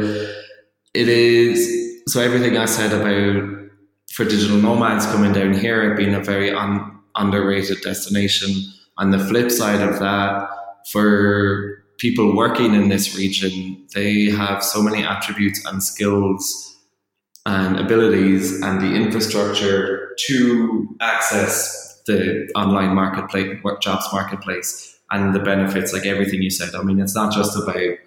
it 0.94 1.10
is 1.10 2.04
so 2.08 2.22
everything 2.22 2.58
I 2.58 2.66
said 2.66 2.94
about 2.94 3.70
for 4.12 4.24
digital 4.24 4.58
nomads 4.58 5.06
coming 5.08 5.34
down 5.34 5.54
here 5.54 5.92
it 5.92 5.98
being 5.98 6.14
a 6.16 6.24
very 6.24 6.52
un, 6.52 6.97
underrated 7.18 7.82
destination. 7.82 8.54
On 8.98 9.12
the 9.12 9.20
flip 9.20 9.52
side 9.52 9.82
of 9.82 10.00
that, 10.00 10.50
for 10.92 11.84
people 11.98 12.36
working 12.36 12.74
in 12.74 12.90
this 12.90 13.18
region, 13.18 13.86
they 13.94 14.26
have 14.26 14.64
so 14.64 14.82
many 14.82 15.04
attributes 15.04 15.66
and 15.66 15.84
skills 15.84 16.76
and 17.46 17.80
abilities 17.80 18.62
and 18.62 18.82
the 18.82 18.94
infrastructure 18.94 20.16
to 20.28 20.96
access 21.02 22.02
the 22.06 22.50
online 22.56 22.94
marketplace, 22.96 23.58
jobs 23.82 24.08
marketplace, 24.12 24.98
and 25.12 25.34
the 25.34 25.40
benefits, 25.40 25.94
like 25.94 26.06
everything 26.06 26.42
you 26.42 26.50
said. 26.50 26.76
I 26.76 26.84
mean, 26.84 27.00
it's 27.00 27.16
not 27.16 27.34
just 27.34 27.58
about 27.58 27.98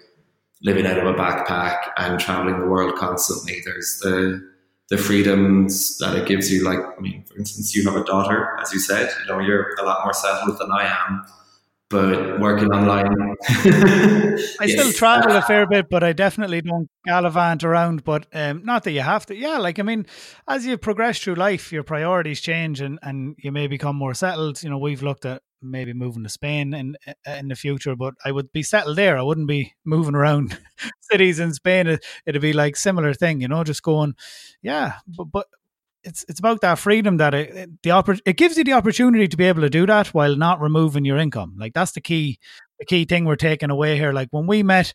living 0.63 0.85
out 0.85 0.99
of 0.99 1.05
a 1.05 1.13
backpack 1.13 1.77
and 1.97 2.19
traveling 2.19 2.59
the 2.59 2.67
world 2.67 2.95
constantly. 2.95 3.61
There's 3.65 3.99
the 4.01 4.47
the 4.91 4.97
freedoms 4.97 5.97
that 5.97 6.15
it 6.15 6.27
gives 6.27 6.51
you. 6.51 6.63
Like, 6.63 6.77
I 6.79 6.99
mean, 7.01 7.23
for 7.23 7.37
instance, 7.39 7.73
you 7.73 7.89
have 7.89 7.99
a 7.99 8.03
daughter, 8.03 8.55
as 8.61 8.71
you 8.71 8.79
said. 8.79 9.09
You 9.21 9.33
know, 9.33 9.39
you're 9.39 9.73
a 9.79 9.83
lot 9.83 10.03
more 10.03 10.13
settled 10.13 10.59
than 10.59 10.71
I 10.71 10.85
am 10.85 11.25
but 11.91 12.39
working 12.39 12.69
online. 12.69 13.05
I 13.49 14.65
yes. 14.65 14.71
still 14.71 14.91
travel 14.93 15.35
a 15.35 15.41
fair 15.41 15.67
bit, 15.67 15.89
but 15.89 16.03
I 16.03 16.13
definitely 16.13 16.61
don't 16.61 16.89
gallivant 17.05 17.63
around. 17.63 18.03
But 18.03 18.25
um, 18.33 18.63
not 18.63 18.85
that 18.85 18.91
you 18.91 19.01
have 19.01 19.25
to. 19.27 19.35
Yeah, 19.35 19.57
like 19.57 19.77
I 19.77 19.83
mean, 19.83 20.07
as 20.47 20.65
you 20.65 20.77
progress 20.77 21.19
through 21.19 21.35
life, 21.35 21.71
your 21.71 21.83
priorities 21.83 22.41
change, 22.41 22.81
and 22.81 22.97
and 23.03 23.35
you 23.37 23.51
may 23.51 23.67
become 23.67 23.95
more 23.95 24.13
settled. 24.13 24.63
You 24.63 24.69
know, 24.69 24.77
we've 24.77 25.03
looked 25.03 25.25
at 25.25 25.43
maybe 25.61 25.93
moving 25.93 26.23
to 26.23 26.29
Spain 26.29 26.73
in 26.73 26.95
in 27.25 27.47
the 27.47 27.55
future, 27.55 27.95
but 27.95 28.13
I 28.25 28.31
would 28.31 28.51
be 28.51 28.63
settled 28.63 28.97
there. 28.97 29.17
I 29.17 29.21
wouldn't 29.21 29.47
be 29.47 29.73
moving 29.85 30.15
around 30.15 30.57
cities 31.01 31.39
in 31.39 31.53
Spain. 31.53 31.87
It, 31.87 32.05
it'd 32.25 32.41
be 32.41 32.53
like 32.53 32.75
similar 32.75 33.13
thing, 33.13 33.41
you 33.41 33.47
know, 33.47 33.63
just 33.63 33.83
going, 33.83 34.15
yeah. 34.61 34.93
But 35.07 35.25
but 35.25 35.47
it's 36.03 36.25
it's 36.27 36.39
about 36.39 36.61
that 36.61 36.79
freedom 36.79 37.17
that 37.17 37.33
it, 37.33 37.49
it 37.55 37.69
the 37.83 37.91
oppor- 37.91 38.21
it 38.25 38.37
gives 38.37 38.57
you 38.57 38.63
the 38.63 38.73
opportunity 38.73 39.27
to 39.27 39.37
be 39.37 39.45
able 39.45 39.61
to 39.61 39.69
do 39.69 39.85
that 39.85 40.07
while 40.07 40.35
not 40.35 40.61
removing 40.61 41.05
your 41.05 41.17
income. 41.17 41.55
Like 41.57 41.73
that's 41.73 41.91
the 41.91 42.01
key 42.01 42.39
the 42.79 42.85
key 42.85 43.05
thing 43.05 43.25
we're 43.25 43.35
taking 43.35 43.69
away 43.69 43.97
here. 43.97 44.13
Like 44.13 44.29
when 44.31 44.47
we 44.47 44.63
met 44.63 44.93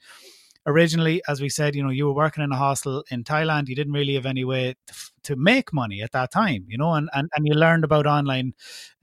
originally, 0.66 1.22
as 1.28 1.40
we 1.40 1.48
said, 1.48 1.76
you 1.76 1.82
know, 1.82 1.90
you 1.90 2.06
were 2.06 2.14
working 2.14 2.42
in 2.42 2.52
a 2.52 2.56
hostel 2.56 3.04
in 3.10 3.24
Thailand. 3.24 3.68
You 3.68 3.76
didn't 3.76 3.92
really 3.92 4.14
have 4.14 4.26
any 4.26 4.44
way 4.44 4.74
to, 4.86 4.94
to 5.26 5.36
make 5.36 5.72
money 5.72 6.02
at 6.02 6.12
that 6.12 6.30
time, 6.32 6.64
you 6.68 6.78
know, 6.78 6.94
and, 6.94 7.08
and, 7.12 7.28
and 7.34 7.46
you 7.46 7.54
learned 7.54 7.84
about 7.84 8.06
online, 8.06 8.54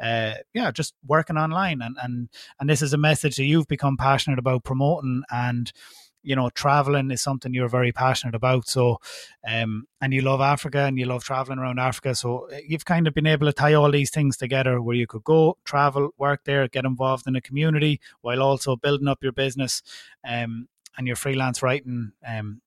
uh, 0.01 0.33
yeah, 0.53 0.71
just 0.71 0.93
working 1.05 1.37
online. 1.37 1.81
And, 1.81 1.95
and, 2.01 2.29
and 2.59 2.69
this 2.69 2.81
is 2.81 2.93
a 2.93 2.97
message 2.97 3.35
that 3.37 3.45
you've 3.45 3.67
become 3.67 3.97
passionate 3.97 4.39
about 4.39 4.63
promoting 4.63 5.23
and, 5.29 5.71
you 6.25 6.35
know, 6.35 6.49
traveling 6.49 7.11
is 7.11 7.21
something 7.21 7.53
you're 7.53 7.67
very 7.67 7.91
passionate 7.91 8.33
about. 8.33 8.67
So, 8.67 8.99
um, 9.45 9.87
and 9.99 10.13
you 10.13 10.21
love 10.21 10.39
Africa 10.39 10.79
and 10.79 10.97
you 10.97 11.05
love 11.05 11.23
traveling 11.23 11.59
around 11.59 11.79
Africa. 11.79 12.15
So 12.15 12.47
uh, 12.49 12.59
you've 12.65 12.85
kind 12.85 13.07
of 13.07 13.13
been 13.13 13.27
able 13.27 13.47
to 13.47 13.53
tie 13.53 13.73
all 13.73 13.91
these 13.91 14.09
things 14.09 14.37
together 14.37 14.81
where 14.81 14.95
you 14.95 15.05
could 15.05 15.25
go, 15.25 15.57
travel, 15.65 16.11
work 16.17 16.45
there, 16.45 16.67
get 16.69 16.85
involved 16.85 17.27
in 17.27 17.33
the 17.33 17.41
community 17.41 17.99
while 18.21 18.41
also 18.41 18.77
building 18.77 19.09
up 19.09 19.21
your 19.21 19.33
business, 19.33 19.81
um, 20.27 20.69
and 20.97 21.07
your 21.07 21.15
freelance 21.15 21.63
writing, 21.63 22.11
um, 22.25 22.61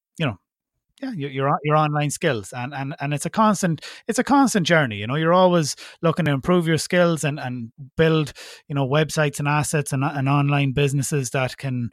yeah 1.00 1.12
your, 1.12 1.30
your 1.30 1.58
your 1.62 1.76
online 1.76 2.10
skills 2.10 2.52
and 2.52 2.74
and 2.74 2.94
and 3.00 3.12
it's 3.12 3.26
a 3.26 3.30
constant 3.30 3.84
it's 4.06 4.18
a 4.18 4.24
constant 4.24 4.66
journey 4.66 4.96
you 4.96 5.06
know 5.06 5.14
you're 5.14 5.34
always 5.34 5.76
looking 6.02 6.24
to 6.24 6.30
improve 6.30 6.66
your 6.66 6.78
skills 6.78 7.24
and 7.24 7.38
and 7.38 7.72
build 7.96 8.32
you 8.68 8.74
know 8.74 8.86
websites 8.86 9.38
and 9.38 9.48
assets 9.48 9.92
and, 9.92 10.04
and 10.04 10.28
online 10.28 10.72
businesses 10.72 11.30
that 11.30 11.56
can 11.56 11.90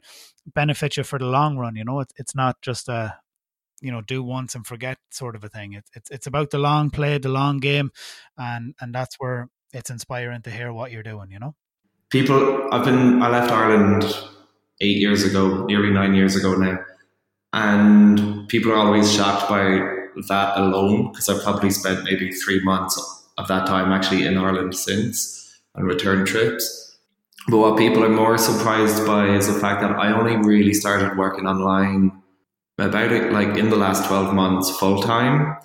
benefit 0.54 0.96
you 0.96 1.04
for 1.04 1.18
the 1.18 1.26
long 1.26 1.56
run 1.56 1.76
you 1.76 1.84
know? 1.84 2.00
It's, 2.00 2.12
it's 2.16 2.34
not 2.34 2.60
just 2.62 2.88
a 2.88 3.18
you 3.80 3.90
know 3.90 4.00
do 4.00 4.22
once 4.22 4.54
and 4.54 4.66
forget 4.66 4.98
sort 5.10 5.36
of 5.36 5.44
a 5.44 5.48
thing. 5.48 5.74
It's 5.74 5.90
it's, 5.94 6.10
it's 6.10 6.26
about 6.26 6.50
the 6.50 6.58
long 6.58 6.90
play 6.90 7.18
the 7.18 7.28
long 7.28 7.58
game 7.58 7.90
and 8.38 8.74
and 8.80 8.94
that's 8.94 9.16
where 9.16 9.48
it's 9.72 9.90
inspiring 9.90 10.42
to 10.42 10.50
hear 10.50 10.72
what 10.72 10.92
you're 10.92 11.02
doing 11.02 11.30
you 11.30 11.38
know? 11.38 11.54
People 12.10 12.68
i've 12.72 12.84
been 12.84 13.20
i 13.22 13.28
left 13.28 13.50
ireland 13.50 14.04
eight 14.80 14.98
years 14.98 15.24
ago 15.24 15.64
nearly 15.64 15.90
nine 15.90 16.14
years 16.14 16.36
ago 16.36 16.54
now 16.54 16.78
and 17.54 18.48
people 18.48 18.72
are 18.72 18.76
always 18.76 19.14
shocked 19.14 19.48
by 19.48 19.62
that 20.28 20.58
alone 20.58 21.12
because 21.12 21.28
I've 21.28 21.42
probably 21.44 21.70
spent 21.70 22.02
maybe 22.02 22.32
three 22.32 22.60
months 22.64 23.00
of 23.38 23.46
that 23.46 23.66
time 23.68 23.92
actually 23.92 24.26
in 24.26 24.36
Ireland 24.36 24.76
since 24.76 25.56
on 25.76 25.84
return 25.84 26.26
trips. 26.26 26.98
But 27.48 27.58
what 27.58 27.78
people 27.78 28.02
are 28.04 28.08
more 28.08 28.38
surprised 28.38 29.06
by 29.06 29.28
is 29.28 29.46
the 29.46 29.60
fact 29.60 29.82
that 29.82 29.92
I 29.92 30.12
only 30.12 30.36
really 30.36 30.74
started 30.74 31.16
working 31.16 31.46
online 31.46 32.20
about 32.76 33.12
it 33.12 33.30
like 33.30 33.56
in 33.56 33.70
the 33.70 33.76
last 33.76 34.08
12 34.08 34.34
months 34.34 34.76
full 34.76 35.00
time. 35.00 35.56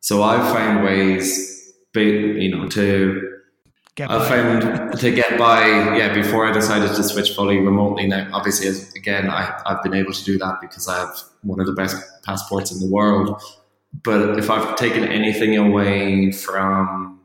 So 0.00 0.22
I've 0.22 0.52
found 0.54 0.84
ways, 0.84 1.72
you 1.94 2.54
know, 2.54 2.68
to 2.68 3.27
Get 3.98 4.12
I 4.12 4.28
found 4.28 4.96
to 5.00 5.10
get 5.10 5.36
by, 5.40 5.66
yeah, 5.98 6.14
before 6.14 6.46
I 6.46 6.52
decided 6.52 6.94
to 6.94 7.02
switch 7.02 7.34
fully 7.34 7.58
remotely. 7.58 8.06
Now, 8.06 8.28
obviously, 8.32 8.68
as, 8.68 8.94
again, 8.94 9.28
I, 9.28 9.60
I've 9.66 9.82
been 9.82 9.94
able 9.94 10.12
to 10.12 10.24
do 10.24 10.38
that 10.38 10.60
because 10.60 10.86
I 10.86 11.00
have 11.00 11.20
one 11.42 11.58
of 11.58 11.66
the 11.66 11.72
best 11.72 11.96
passports 12.22 12.70
in 12.70 12.78
the 12.78 12.86
world. 12.86 13.42
But 14.04 14.38
if 14.38 14.50
I've 14.50 14.76
taken 14.76 15.02
anything 15.02 15.56
away 15.56 16.30
from 16.30 17.18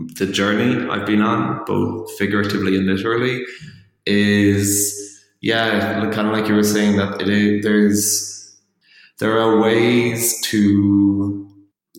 the 0.00 0.26
journey 0.26 0.90
I've 0.90 1.06
been 1.06 1.22
on, 1.22 1.64
both 1.64 2.10
figuratively 2.18 2.76
and 2.76 2.86
literally, 2.86 3.44
is 4.04 5.22
yeah, 5.42 6.10
kind 6.12 6.26
of 6.26 6.32
like 6.32 6.48
you 6.48 6.56
were 6.56 6.64
saying 6.64 6.96
that 6.96 7.22
it 7.22 7.28
is, 7.28 7.62
there's 7.62 8.56
there 9.20 9.38
are 9.38 9.60
ways 9.60 10.40
to 10.46 11.45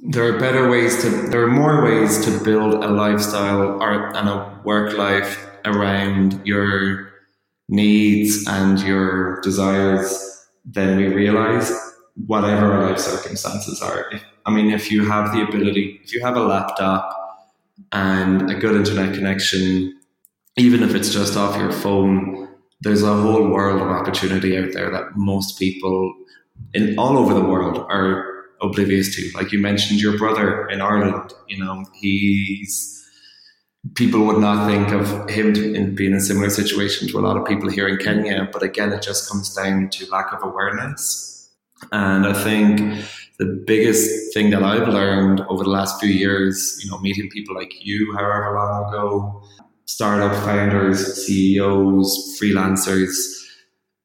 there 0.04 0.26
are 0.26 0.40
better 0.40 0.70
ways 0.70 1.02
to 1.02 1.10
there 1.30 1.44
are 1.44 1.52
more 1.52 1.84
ways 1.84 2.24
to 2.26 2.44
build 2.44 2.84
a 2.84 2.88
lifestyle 2.88 3.82
or 3.82 4.16
and 4.16 4.30
a 4.30 4.62
work 4.64 4.98
life 4.98 5.48
around 5.66 6.40
your 6.46 7.12
needs 7.70 8.48
and 8.48 8.80
your 8.82 9.42
desires 9.42 10.48
than 10.66 10.98
we 10.98 11.08
realize 11.08 11.72
whatever 12.26 12.74
our 12.74 12.90
life 12.90 13.00
circumstances 13.00 13.82
are. 13.82 14.10
If, 14.12 14.24
i 14.46 14.52
mean 14.52 14.72
if 14.72 14.92
you 14.92 15.06
have 15.06 15.34
the 15.34 15.42
ability 15.42 16.00
if 16.04 16.14
you 16.14 16.22
have 16.22 16.36
a 16.36 16.42
laptop 16.42 17.06
and 17.92 18.50
a 18.50 18.56
good 18.56 18.76
internet 18.76 19.14
connection 19.14 20.00
even 20.58 20.84
if 20.84 20.96
it's 20.96 21.12
just 21.12 21.36
off 21.38 21.58
your 21.58 21.72
phone 21.72 22.48
there's 22.82 23.04
a 23.04 23.14
whole 23.14 23.48
world 23.50 23.82
of 23.82 23.88
opportunity 23.88 24.58
out 24.58 24.72
there 24.74 24.92
that 24.92 25.16
most 25.16 25.58
people 25.58 26.16
in 26.74 26.98
all 26.98 27.18
over 27.18 27.34
the 27.34 27.42
world 27.42 27.86
are 27.90 28.37
oblivious 28.62 29.16
to. 29.16 29.32
Like 29.36 29.52
you 29.52 29.60
mentioned, 29.60 30.02
your 30.02 30.18
brother 30.18 30.68
in 30.68 30.82
Ireland, 30.82 31.34
you 31.48 31.64
know, 31.64 31.86
he's 31.94 32.94
people 33.96 34.26
would 34.26 34.40
not 34.40 34.68
think 34.68 34.90
of 34.90 35.30
him 35.30 35.56
in 35.56 35.96
being 35.96 36.12
in 36.12 36.18
a 36.18 36.22
similar 36.22 36.50
situation 36.50 37.08
to 37.08 37.20
a 37.20 37.22
lot 37.22 37.38
of 37.38 37.46
people 37.46 37.70
here 37.70 37.88
in 37.88 37.98
Kenya. 37.98 38.50
But 38.52 38.64
again, 38.64 38.92
it 38.92 39.02
just 39.02 39.30
comes 39.30 39.54
down 39.54 39.90
to 39.90 40.10
lack 40.10 40.34
of 40.34 40.44
awareness. 40.44 41.50
And 41.92 42.26
I 42.26 42.34
think 42.34 43.06
the 43.40 43.64
biggest 43.66 44.34
thing 44.34 44.50
that 44.50 44.64
I've 44.64 44.88
learned 44.88 45.42
over 45.42 45.64
the 45.64 45.70
last 45.70 46.00
few 46.00 46.10
years, 46.10 46.80
you 46.84 46.90
know, 46.90 46.98
meeting 47.00 47.30
people 47.30 47.56
like 47.56 47.86
you, 47.86 48.14
however 48.18 48.56
long 48.56 48.90
ago, 48.90 49.44
startup 49.86 50.34
founders, 50.44 51.26
CEOs, 51.26 52.40
freelancers, 52.42 53.16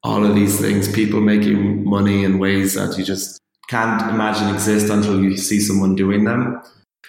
all 0.05 0.25
of 0.25 0.35
these 0.35 0.61
things, 0.61 0.91
people 0.91 1.21
making 1.21 1.85
money 1.85 2.25
in 2.25 2.39
ways 2.39 2.75
that 2.75 2.99
you 2.99 3.05
just 3.05 3.39
can't 3.69 4.11
imagine 4.11 4.53
exist 4.55 4.91
until 4.91 5.23
you 5.23 5.37
see 5.37 5.61
someone 5.61 5.95
doing 5.95 6.25
them. 6.25 6.61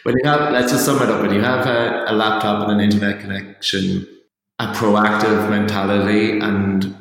When 0.03 0.15
you 0.21 0.29
have, 0.29 0.51
let's 0.51 0.71
just 0.71 0.85
sum 0.85 1.01
it 1.01 1.09
up, 1.09 1.21
when 1.21 1.33
you 1.33 1.41
have 1.41 1.65
a, 1.65 2.05
a 2.07 2.13
laptop 2.13 2.67
and 2.67 2.79
an 2.79 2.79
internet 2.81 3.21
connection, 3.21 4.07
a 4.59 4.67
proactive 4.67 5.49
mentality 5.49 6.39
and 6.39 6.95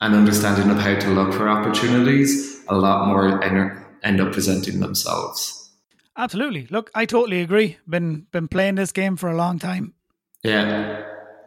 an 0.00 0.14
understanding 0.14 0.70
of 0.70 0.78
how 0.78 0.98
to 0.98 1.08
look 1.08 1.32
for 1.32 1.48
opportunities, 1.48 2.62
a 2.68 2.74
lot 2.74 3.08
more 3.08 3.42
end 3.44 4.20
up 4.20 4.32
presenting 4.32 4.80
themselves. 4.80 5.72
Absolutely. 6.16 6.66
Look, 6.70 6.90
I 6.94 7.06
totally 7.06 7.40
agree. 7.40 7.78
Been 7.88 8.26
been 8.32 8.48
playing 8.48 8.74
this 8.74 8.92
game 8.92 9.16
for 9.16 9.30
a 9.30 9.36
long 9.36 9.58
time. 9.58 9.94
Yeah, 10.42 11.04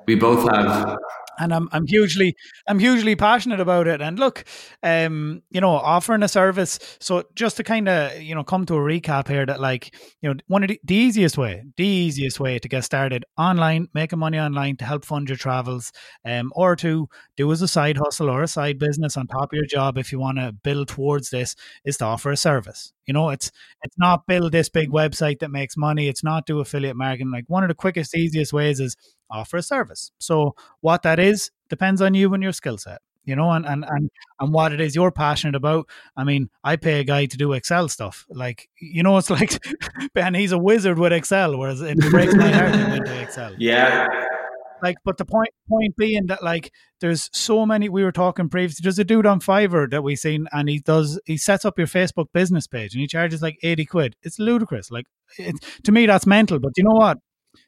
we 0.08 0.15
both 0.15 0.50
have 0.50 0.98
and 1.39 1.54
I'm 1.54 1.70
I'm 1.72 1.86
hugely 1.88 2.36
I'm 2.67 2.80
hugely 2.80 3.15
passionate 3.15 3.60
about 3.60 3.88
it. 3.88 4.02
And 4.02 4.20
look, 4.20 4.44
um, 4.84 5.41
you 5.50 5.62
know, 5.62 5.72
offering 5.72 6.24
a 6.24 6.28
service. 6.28 6.80
So 7.00 7.24
just 7.36 7.58
to 7.58 7.63
kind 7.63 7.88
of 7.89 8.22
you 8.22 8.36
know 8.36 8.44
come 8.44 8.65
to 8.65 8.76
a 8.76 8.80
recap 8.80 9.28
here, 9.28 9.46
that 9.46 9.60
like 9.60 9.96
you 10.22 10.30
know 10.30 10.39
one 10.48 10.63
of 10.63 10.70
the, 10.70 10.80
the 10.84 10.96
easiest 10.96 11.38
way, 11.38 11.63
the 11.78 11.86
easiest 11.86 12.39
way 12.39 12.60
to 12.60 12.67
get 12.67 12.84
started 12.84 13.26
online, 13.38 13.88
making 13.94 14.20
money 14.20 14.39
online 14.39 14.78
to 14.78 14.86
help 14.86 15.06
fund 15.06 15.30
your 15.30 15.38
travels, 15.38 15.91
um, 16.26 16.52
or 16.56 16.76
to 16.78 17.08
do 17.38 17.52
as 17.52 17.62
a 17.62 17.67
side 17.67 17.98
hustle 17.98 18.30
or 18.30 18.44
a 18.44 18.48
side 18.48 18.78
business 18.80 19.17
on 19.17 19.28
top 19.28 19.52
of 19.52 19.58
your 19.58 19.65
job 19.65 19.98
if 19.98 20.12
you 20.12 20.20
want 20.20 20.38
to 20.38 20.52
build 20.63 20.88
towards 20.88 21.30
this, 21.30 21.56
is 21.86 21.98
to 21.98 22.06
offer 22.06 22.32
a 22.32 22.38
service. 22.38 22.94
You 23.08 23.13
know, 23.13 23.30
it's 23.30 23.52
it's 23.84 23.98
not 23.98 24.28
build 24.28 24.52
this 24.52 24.70
big 24.70 24.89
website 24.89 25.39
that 25.39 25.52
makes 25.52 25.76
money. 25.78 26.08
It's 26.08 26.24
not 26.24 26.46
do 26.46 26.60
affiliate 26.60 26.96
marketing. 26.96 27.32
Like 27.32 27.46
one 27.48 27.63
of 27.63 27.70
the 27.70 27.76
quickest, 27.76 28.15
easiest 28.15 28.54
ways 28.54 28.80
is 28.80 28.96
Uh, 29.32 29.39
offer 29.39 29.58
a 29.58 29.63
service. 29.63 30.12
So 30.20 30.56
what 30.82 31.04
that 31.04 31.20
is 31.20 31.52
depends 31.70 32.02
on 32.02 32.13
you 32.13 32.34
and 32.34 32.44
your 32.44 32.54
skill 32.54 32.78
set. 32.78 33.02
You 33.24 33.36
know, 33.36 33.52
and, 33.52 33.67
and 33.67 33.86
and 33.88 34.10
and 34.39 34.52
what 34.52 34.74
it 34.74 34.82
is 34.82 34.96
you're 34.96 35.12
passionate 35.12 35.54
about. 35.54 35.88
I 36.17 36.24
mean, 36.24 36.50
I 36.63 36.76
pay 36.76 37.02
a 37.02 37.04
guy 37.04 37.28
to 37.28 37.38
do 37.38 37.54
Excel 37.54 37.88
stuff. 37.88 38.26
Like, 38.30 38.67
you 38.80 39.04
know, 39.04 39.15
it's 39.17 39.30
like 39.39 39.63
Ben, 40.15 40.34
he's 40.34 40.52
a 40.52 40.58
wizard 40.58 40.98
with 40.98 41.13
Excel, 41.13 41.56
whereas 41.56 41.82
it 41.82 42.00
breaks 42.10 42.34
my 42.34 42.52
heart 42.52 42.74
to 42.74 42.96
into 42.96 43.22
Excel. 43.22 43.54
Yeah, 43.60 44.08
like 44.82 44.98
but 45.06 45.17
the 45.17 45.26
point 45.26 45.50
point 45.70 45.96
being 45.96 46.28
that 46.28 46.44
like 46.44 46.72
there's 47.00 47.30
so 47.34 47.65
many 47.65 47.89
we 47.89 48.04
were 48.04 48.12
talking 48.12 48.50
previously 48.50 48.84
there's 48.84 49.00
a 49.00 49.04
dude 49.04 49.26
on 49.26 49.39
fiverr 49.39 49.89
that 49.89 50.04
we 50.04 50.15
seen 50.15 50.48
and 50.52 50.70
he 50.70 50.80
does 50.80 51.20
he 51.26 51.38
sets 51.38 51.65
up 51.65 51.78
your 51.78 51.88
facebook 51.88 52.28
business 52.34 52.67
page 52.67 52.94
and 52.94 53.02
he 53.02 53.08
charges 53.08 53.41
like 53.41 53.58
80 53.63 53.86
quid 53.86 54.15
it's 54.22 54.39
ludicrous 54.39 54.91
like 54.91 55.06
it, 55.38 55.56
to 55.84 55.91
me 55.91 56.06
that's 56.06 56.26
mental 56.26 56.60
but 56.60 56.72
you 56.78 56.84
know 56.84 56.91
what 56.91 57.17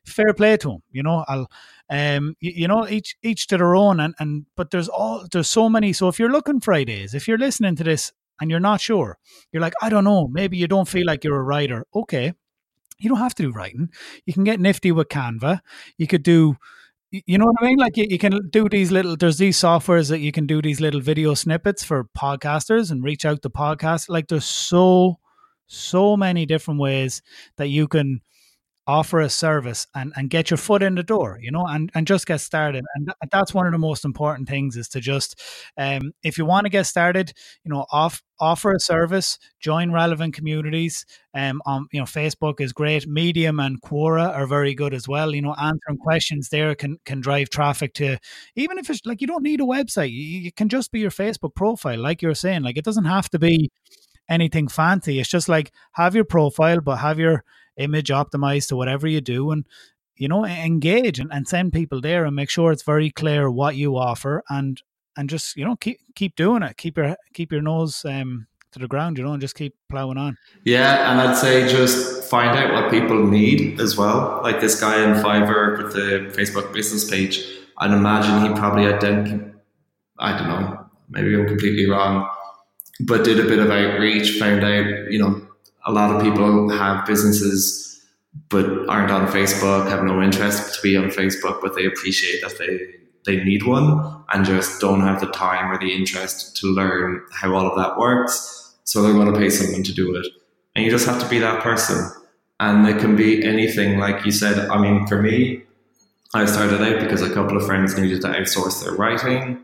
fair 0.06 0.34
play 0.34 0.58
to 0.58 0.69
them. 0.69 0.84
You 0.91 1.04
know, 1.04 1.26
I'll 1.28 1.48
um 1.89 2.36
you, 2.39 2.52
you, 2.56 2.67
know 2.67 2.88
each 2.88 3.15
each 3.24 3.48
to 3.48 3.58
their 3.58 3.76
own 3.76 4.00
and 4.00 4.13
and 4.19 4.46
but 4.56 4.72
there's 4.72 4.89
all 4.89 5.26
there's 5.32 5.50
so 5.50 5.69
many. 5.69 5.93
So 5.93 6.08
if 6.08 6.19
you're 6.19 6.32
looking 6.32 6.60
Fridays, 6.60 7.13
if 7.13 7.28
you're 7.28 7.38
listening 7.38 7.76
to 7.78 7.84
this 7.84 8.12
and 8.39 8.50
you're 8.50 8.60
not 8.60 8.82
sure, 8.82 9.17
you're 9.52 9.62
like 9.62 9.74
I 9.82 9.89
don't 9.89 10.04
know, 10.04 10.28
maybe 10.28 10.58
you 10.58 10.67
don't 10.67 10.88
feel 10.88 11.06
like 11.06 11.24
you're 11.24 11.39
a 11.39 11.43
writer. 11.43 11.86
Okay, 11.93 12.34
you 13.00 13.10
don't 13.10 13.19
have 13.19 13.36
to 13.36 13.43
do 13.43 13.52
writing. 13.52 13.89
You 14.26 14.34
can 14.34 14.43
get 14.43 14.60
nifty 14.60 14.91
with 14.91 15.10
Canva. 15.10 15.60
You 15.98 16.08
could 16.08 16.24
do 16.24 16.58
you 17.28 17.38
know 17.38 17.46
what 17.46 17.56
I 17.62 17.65
mean? 17.65 17.78
Like 17.78 17.96
you, 17.96 18.06
you 18.10 18.17
can 18.17 18.50
do 18.50 18.67
these 18.67 18.91
little, 18.91 19.15
there's 19.15 19.38
these 19.38 19.58
softwares 19.58 20.10
that 20.10 20.19
you 20.19 20.32
can 20.32 20.48
do 20.48 20.62
these 20.63 20.82
little 20.82 21.00
video 21.00 21.36
snippets 21.36 21.84
for 21.84 22.06
podcasters 22.17 22.89
and 22.89 23.04
reach 23.04 23.24
out 23.24 23.43
to 23.43 23.52
podcasts. 23.52 24.10
Like 24.10 24.30
there's 24.30 24.46
so, 24.46 25.19
so 25.67 26.17
many 26.17 26.48
different 26.48 26.80
ways 26.80 27.22
that 27.58 27.67
you 27.67 27.88
can 27.88 28.22
offer 28.86 29.22
a 29.22 29.30
service 29.30 29.88
and, 29.96 30.12
and 30.17 30.30
get 30.30 30.50
your 30.50 30.58
foot 30.58 30.84
in 30.84 30.96
the 30.96 31.04
door, 31.04 31.39
you 31.41 31.50
know, 31.50 31.65
and, 31.65 31.89
and 31.96 32.06
just 32.06 32.26
get 32.26 32.41
started. 32.41 32.84
And 32.96 33.08
th- 33.08 33.32
that's 33.32 33.54
one 33.54 33.65
of 33.65 33.72
the 33.72 33.78
most 33.78 34.04
important 34.04 34.50
things 34.50 34.76
is 34.76 34.89
to 34.89 35.00
just, 35.00 35.41
um, 35.78 36.12
if 36.22 36.38
you 36.38 36.46
want 36.46 36.65
to 36.65 36.69
get 36.69 36.86
started, 36.86 37.32
you 37.63 37.72
know, 37.72 37.86
off, 37.93 38.22
offer 38.41 38.74
a 38.74 38.80
service, 38.82 39.39
join 39.62 39.93
relevant 39.93 40.34
communities. 40.34 41.06
Um, 41.34 41.62
on, 41.65 41.88
you 41.93 42.00
know, 42.00 42.06
Facebook 42.06 42.60
is 42.60 42.74
great. 42.74 43.08
Medium 43.08 43.60
and 43.62 43.82
Quora 43.82 44.36
are 44.36 44.48
very 44.48 44.76
good 44.76 44.93
as 44.93 45.08
well. 45.08 45.34
You 45.34 45.43
know, 45.43 45.56
answering 45.56 45.98
questions 45.98 46.50
there 46.50 46.76
can, 46.76 47.00
can 47.06 47.22
drive 47.22 47.50
traffic 47.50 47.93
to, 47.96 48.17
even 48.56 48.78
if 48.78 48.89
it's 48.89 49.06
like, 49.06 49.22
you 49.22 49.28
don't 49.28 49.43
need 49.43 49.62
a 49.62 49.63
website, 49.63 50.12
you, 50.12 50.39
you 50.39 50.52
can 50.52 50.67
just 50.67 50.91
be 50.91 51.00
your 51.00 51.10
Facebook 51.10 51.56
profile. 51.56 52.00
Like 52.00 52.22
you're 52.22 52.36
saying, 52.36 52.63
like 52.63 52.78
it 52.78 52.84
doesn't 52.84 53.06
have 53.06 53.30
to 53.30 53.39
be 53.39 53.72
anything 54.30 54.67
fancy. 54.67 55.19
It's 55.19 55.30
just 55.30 55.48
like 55.48 55.72
have 55.93 56.15
your 56.15 56.26
profile, 56.26 56.82
but 56.82 56.98
have 56.98 57.17
your, 57.17 57.46
image 57.77 58.09
optimized 58.09 58.67
to 58.67 58.75
whatever 58.75 59.07
you 59.07 59.21
do 59.21 59.51
and 59.51 59.65
you 60.15 60.27
know 60.27 60.45
engage 60.45 61.19
and, 61.19 61.31
and 61.33 61.47
send 61.47 61.73
people 61.73 62.01
there 62.01 62.25
and 62.25 62.36
make 62.36 62.49
sure 62.49 62.71
it's 62.71 62.83
very 62.83 63.09
clear 63.09 63.49
what 63.49 63.75
you 63.75 63.97
offer 63.97 64.43
and 64.49 64.81
and 65.17 65.29
just 65.29 65.55
you 65.55 65.65
know 65.65 65.75
keep 65.75 65.99
keep 66.15 66.36
doing 66.36 66.63
it. 66.63 66.77
Keep 66.77 66.97
your 66.97 67.15
keep 67.33 67.51
your 67.51 67.62
nose 67.62 68.05
um 68.05 68.47
to 68.71 68.79
the 68.79 68.88
ground 68.88 69.19
you 69.19 69.23
know 69.23 69.33
and 69.33 69.41
just 69.41 69.55
keep 69.55 69.75
plowing 69.89 70.17
on. 70.17 70.38
Yeah 70.65 71.12
and 71.12 71.21
i'd 71.21 71.38
say 71.38 71.67
just 71.67 72.23
find 72.23 72.57
out 72.57 72.73
what 72.73 72.91
people 72.91 73.25
need 73.27 73.79
as 73.79 73.95
well. 73.95 74.39
Like 74.43 74.62
this 74.62 74.79
guy 74.79 75.03
in 75.03 75.21
fiverr 75.23 75.77
with 75.77 75.93
the 75.93 76.33
facebook 76.36 76.73
business 76.73 77.09
page 77.09 77.45
i'd 77.79 77.91
imagine 77.91 78.47
he 78.47 78.59
probably 78.59 78.86
identified 78.86 79.53
i 80.19 80.38
don't 80.38 80.47
know 80.47 80.86
maybe 81.09 81.36
i'm 81.36 81.47
completely 81.47 81.89
wrong 81.89 82.29
but 83.07 83.23
did 83.23 83.39
a 83.39 83.43
bit 83.43 83.59
of 83.59 83.69
outreach 83.69 84.39
found 84.39 84.63
out 84.63 84.86
you 85.12 85.19
know 85.19 85.47
a 85.86 85.91
lot 85.91 86.15
of 86.15 86.22
people 86.22 86.69
have 86.69 87.06
businesses 87.06 87.89
but 88.50 88.65
aren't 88.89 89.12
on 89.12 89.28
Facebook, 89.28 89.88
have 89.89 90.04
no 90.04 90.22
interest 90.22 90.76
to 90.76 90.82
be 90.82 90.98
on 90.98 91.10
Facebook, 91.10 91.62
but 91.62 91.76
they 91.76 91.86
appreciate 91.86 92.41
that 92.41 92.58
they 92.58 92.80
they 93.26 93.43
need 93.43 93.65
one 93.65 94.24
and 94.34 94.46
just 94.46 94.82
don't 94.82 95.02
have 95.02 95.22
the 95.22 95.28
time 95.28 95.72
or 95.72 95.80
the 95.80 95.93
interest 95.93 96.58
to 96.58 96.67
learn 96.67 97.22
how 97.32 97.54
all 97.54 97.67
of 97.67 97.78
that 97.78 97.98
works. 97.98 98.76
So 98.84 99.02
they're 99.02 99.13
going 99.13 99.32
to 99.32 99.39
pay 99.39 99.50
someone 99.50 99.84
to 99.84 99.93
do 99.93 100.15
it. 100.15 100.28
And 100.76 100.84
you 100.84 100.91
just 100.91 101.06
have 101.06 101.22
to 101.22 101.30
be 101.30 101.39
that 101.39 101.62
person. 101.62 102.12
And 102.60 102.88
it 102.88 103.00
can 103.00 103.15
be 103.15 103.43
anything, 103.43 103.98
like 103.98 104.26
you 104.26 104.32
said. 104.32 104.69
I 104.69 104.78
mean, 104.78 105.08
for 105.08 105.22
me, 105.22 105.63
I 106.34 106.46
started 106.46 106.82
out 106.82 107.00
because 107.00 107.22
a 107.22 107.34
couple 107.34 107.58
of 107.58 107.65
friends 107.65 107.98
needed 107.98 108.22
to 108.22 108.28
outsource 108.28 108.84
their 108.84 108.93
writing. 108.93 109.63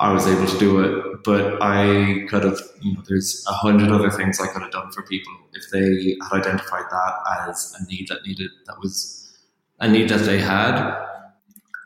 I 0.00 0.12
was 0.12 0.26
able 0.26 0.46
to 0.46 0.58
do 0.58 0.80
it, 0.80 1.22
but 1.24 1.62
I 1.62 2.24
could 2.30 2.42
have, 2.44 2.58
you 2.80 2.94
know, 2.94 3.02
there's 3.06 3.44
a 3.46 3.52
hundred 3.52 3.90
other 3.90 4.10
things 4.10 4.40
I 4.40 4.46
could 4.46 4.62
have 4.62 4.70
done 4.70 4.90
for 4.92 5.02
people 5.02 5.32
if 5.52 5.70
they 5.70 6.16
had 6.22 6.40
identified 6.40 6.84
that 6.90 7.48
as 7.48 7.76
a 7.78 7.84
need 7.84 8.08
that 8.08 8.26
needed, 8.26 8.50
that 8.66 8.78
was 8.80 9.38
a 9.78 9.86
need 9.86 10.08
that 10.08 10.24
they 10.24 10.38
had. 10.38 11.06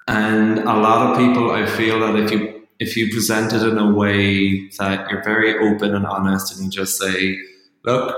And 0.07 0.61
a 0.61 0.77
lot 0.77 1.11
of 1.11 1.19
people, 1.19 1.51
I 1.51 1.67
feel 1.67 1.99
that 2.01 2.15
if 2.15 2.31
you, 2.31 2.67
if 2.79 2.97
you 2.97 3.13
present 3.13 3.53
it 3.53 3.63
in 3.63 3.79
a 3.79 3.93
way 3.93 4.69
that 4.79 5.11
you're 5.11 5.25
very 5.25 5.59
open 5.59 5.95
and 5.95 6.07
honest 6.07 6.55
and 6.55 6.65
you 6.65 6.71
just 6.71 6.97
say, 6.97 7.37
look, 7.85 8.15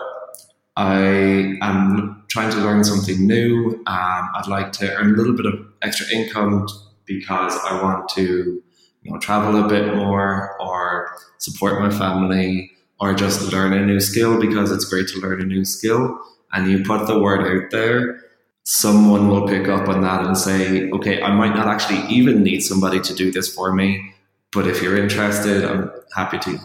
I 0.76 1.56
am 1.62 2.24
trying 2.28 2.50
to 2.50 2.58
learn 2.58 2.84
something 2.84 3.26
new. 3.26 3.82
Um, 3.86 4.30
I'd 4.34 4.46
like 4.46 4.72
to 4.72 4.94
earn 4.96 5.14
a 5.14 5.16
little 5.16 5.34
bit 5.34 5.46
of 5.46 5.54
extra 5.80 6.06
income 6.14 6.66
because 7.06 7.58
I 7.64 7.82
want 7.82 8.10
to 8.10 8.62
you 9.06 9.12
know, 9.12 9.18
travel 9.18 9.64
a 9.64 9.68
bit 9.68 9.94
more 9.94 10.60
or 10.60 11.16
support 11.38 11.80
my 11.80 11.90
family 11.90 12.72
or 12.98 13.14
just 13.14 13.52
learn 13.52 13.72
a 13.72 13.86
new 13.86 14.00
skill 14.00 14.40
because 14.40 14.72
it's 14.72 14.84
great 14.84 15.06
to 15.08 15.20
learn 15.20 15.40
a 15.40 15.44
new 15.44 15.64
skill 15.64 16.18
and 16.52 16.68
you 16.68 16.82
put 16.82 17.06
the 17.06 17.18
word 17.18 17.40
out 17.46 17.70
there, 17.70 18.20
someone 18.64 19.28
will 19.28 19.46
pick 19.46 19.68
up 19.68 19.88
on 19.88 20.00
that 20.00 20.26
and 20.26 20.36
say, 20.36 20.90
okay, 20.90 21.22
I 21.22 21.32
might 21.32 21.54
not 21.54 21.68
actually 21.68 22.00
even 22.12 22.42
need 22.42 22.60
somebody 22.60 23.00
to 23.00 23.14
do 23.14 23.30
this 23.30 23.54
for 23.54 23.72
me, 23.72 24.12
but 24.52 24.66
if 24.66 24.82
you're 24.82 24.96
interested, 24.96 25.64
I'm 25.64 25.90
happy 26.14 26.38
to, 26.38 26.58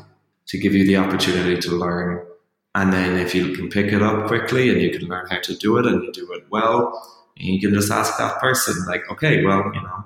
to 0.47 0.57
give 0.57 0.73
you 0.73 0.85
the 0.87 0.97
opportunity 0.97 1.59
to 1.61 1.71
learn. 1.71 2.25
And 2.73 2.91
then 2.91 3.19
if 3.19 3.35
you 3.35 3.53
can 3.53 3.69
pick 3.69 3.93
it 3.93 4.01
up 4.01 4.27
quickly 4.27 4.71
and 4.71 4.81
you 4.81 4.97
can 4.97 5.07
learn 5.07 5.27
how 5.29 5.41
to 5.41 5.55
do 5.55 5.77
it 5.77 5.85
and 5.85 6.01
you 6.01 6.11
do 6.11 6.31
it 6.31 6.45
well, 6.49 7.07
you 7.35 7.59
can 7.59 7.73
just 7.73 7.91
ask 7.91 8.17
that 8.17 8.39
person, 8.39 8.85
like, 8.87 9.09
okay, 9.11 9.43
well, 9.43 9.71
you 9.73 9.81
know, 9.81 10.05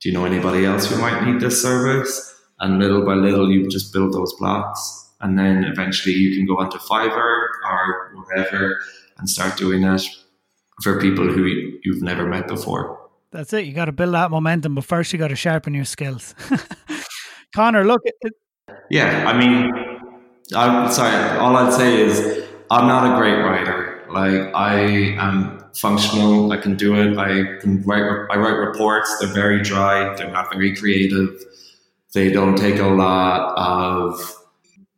do 0.00 0.08
you 0.08 0.14
know 0.14 0.24
anybody 0.24 0.64
else 0.64 0.88
who 0.88 1.00
might 1.00 1.24
need 1.24 1.40
this 1.40 1.60
service? 1.60 2.34
And 2.60 2.78
little 2.78 3.04
by 3.04 3.14
little, 3.14 3.50
you 3.50 3.68
just 3.68 3.92
build 3.92 4.12
those 4.12 4.34
blocks. 4.34 5.10
And 5.20 5.38
then 5.38 5.64
eventually 5.64 6.14
you 6.14 6.36
can 6.36 6.46
go 6.46 6.58
onto 6.58 6.78
Fiverr 6.78 7.48
or 7.68 8.12
wherever 8.14 8.78
and 9.18 9.28
start 9.28 9.56
doing 9.56 9.82
it 9.84 10.02
for 10.82 11.00
people 11.00 11.26
who 11.26 11.44
you've 11.82 12.02
never 12.02 12.26
met 12.26 12.46
before. 12.46 13.08
That's 13.30 13.52
it. 13.52 13.66
You 13.66 13.72
got 13.72 13.86
to 13.86 13.92
build 13.92 14.14
that 14.14 14.30
momentum, 14.30 14.76
but 14.76 14.84
first 14.84 15.12
you 15.12 15.18
got 15.18 15.28
to 15.28 15.36
sharpen 15.36 15.74
your 15.74 15.84
skills. 15.84 16.34
Connor, 17.54 17.84
look. 17.84 18.00
It, 18.04 18.32
yeah, 18.90 19.24
I 19.26 19.36
mean, 19.36 19.72
I'm 20.54 20.90
sorry. 20.90 21.38
All 21.38 21.56
I'd 21.56 21.72
say 21.72 22.00
is 22.00 22.46
I'm 22.70 22.86
not 22.86 23.12
a 23.12 23.18
great 23.18 23.42
writer. 23.42 24.06
Like 24.10 24.54
I 24.54 24.80
am 25.18 25.57
functional. 25.74 26.52
I 26.52 26.56
can 26.56 26.76
do 26.76 26.94
it. 26.94 27.16
I 27.18 27.58
can 27.60 27.82
write. 27.82 28.02
I 28.30 28.36
write 28.36 28.56
reports. 28.56 29.14
They're 29.20 29.32
very 29.32 29.62
dry. 29.62 30.14
They're 30.16 30.30
not 30.30 30.52
very 30.52 30.74
creative. 30.74 31.30
They 32.12 32.30
don't 32.30 32.56
take 32.56 32.78
a 32.78 32.86
lot 32.86 33.56
of 33.56 34.34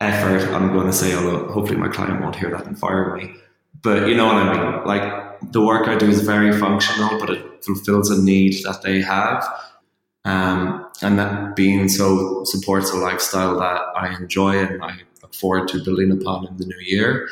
effort. 0.00 0.42
I'm 0.54 0.72
going 0.72 0.86
to 0.86 0.92
say, 0.92 1.14
although 1.14 1.48
hopefully 1.52 1.78
my 1.78 1.88
client 1.88 2.20
won't 2.20 2.36
hear 2.36 2.50
that 2.50 2.66
and 2.66 2.78
fire 2.78 3.16
me. 3.16 3.34
But 3.82 4.08
you 4.08 4.14
know 4.14 4.26
what 4.26 4.36
I 4.36 4.52
mean. 4.52 4.84
Like 4.86 5.52
the 5.52 5.62
work 5.62 5.88
I 5.88 5.96
do 5.96 6.08
is 6.08 6.20
very 6.20 6.56
functional, 6.58 7.18
but 7.18 7.30
it 7.30 7.64
fulfills 7.64 8.10
a 8.10 8.22
need 8.22 8.62
that 8.64 8.82
they 8.82 9.00
have. 9.00 9.44
Um, 10.24 10.86
and 11.02 11.18
that 11.18 11.56
being 11.56 11.88
so 11.88 12.44
supports 12.44 12.90
a 12.90 12.96
lifestyle 12.96 13.58
that 13.58 13.80
I 13.96 14.14
enjoy 14.16 14.58
and 14.58 14.82
I 14.82 14.98
look 15.22 15.34
forward 15.34 15.68
to 15.68 15.82
building 15.82 16.12
upon 16.12 16.46
in 16.46 16.56
the 16.58 16.66
new 16.66 16.80
year. 16.80 17.26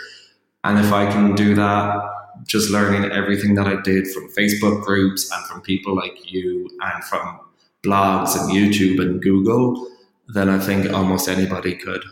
And 0.65 0.79
if 0.79 0.93
I 0.93 1.11
can 1.11 1.35
do 1.35 1.55
that 1.55 2.03
just 2.47 2.71
learning 2.71 3.11
everything 3.11 3.55
that 3.55 3.67
I 3.67 3.81
did 3.81 4.07
from 4.09 4.29
Facebook 4.31 4.85
groups 4.85 5.31
and 5.33 5.45
from 5.47 5.61
people 5.61 5.95
like 5.95 6.31
you 6.33 6.69
and 6.81 7.05
from 7.05 7.41
blogs 7.83 8.39
and 8.39 8.51
YouTube 8.51 9.01
and 9.01 9.21
Google, 9.23 9.89
then 10.29 10.49
I 10.49 10.59
think 10.59 10.93
almost 10.93 11.29
anybody 11.29 11.75
could. 11.75 12.03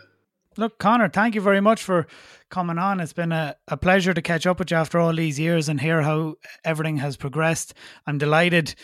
Look, 0.56 0.78
Connor, 0.78 1.08
thank 1.08 1.34
you 1.34 1.40
very 1.42 1.60
much 1.60 1.82
for 1.82 2.06
coming 2.48 2.78
on. 2.78 3.00
It's 3.00 3.12
been 3.12 3.32
a, 3.32 3.56
a 3.68 3.76
pleasure 3.76 4.14
to 4.14 4.22
catch 4.22 4.46
up 4.46 4.58
with 4.58 4.70
you 4.70 4.76
after 4.78 4.98
all 4.98 5.14
these 5.14 5.38
years 5.38 5.68
and 5.68 5.80
hear 5.80 6.02
how 6.02 6.36
everything 6.64 6.96
has 6.98 7.16
progressed. 7.16 7.74
I'm 8.06 8.16
delighted. 8.16 8.74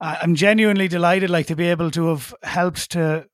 I'm 0.00 0.36
genuinely 0.36 0.86
delighted, 0.86 1.28
like 1.28 1.46
to 1.46 1.56
be 1.56 1.66
able 1.66 1.90
to 1.90 2.06
have 2.08 2.32
helped 2.44 2.92
to 2.92 3.26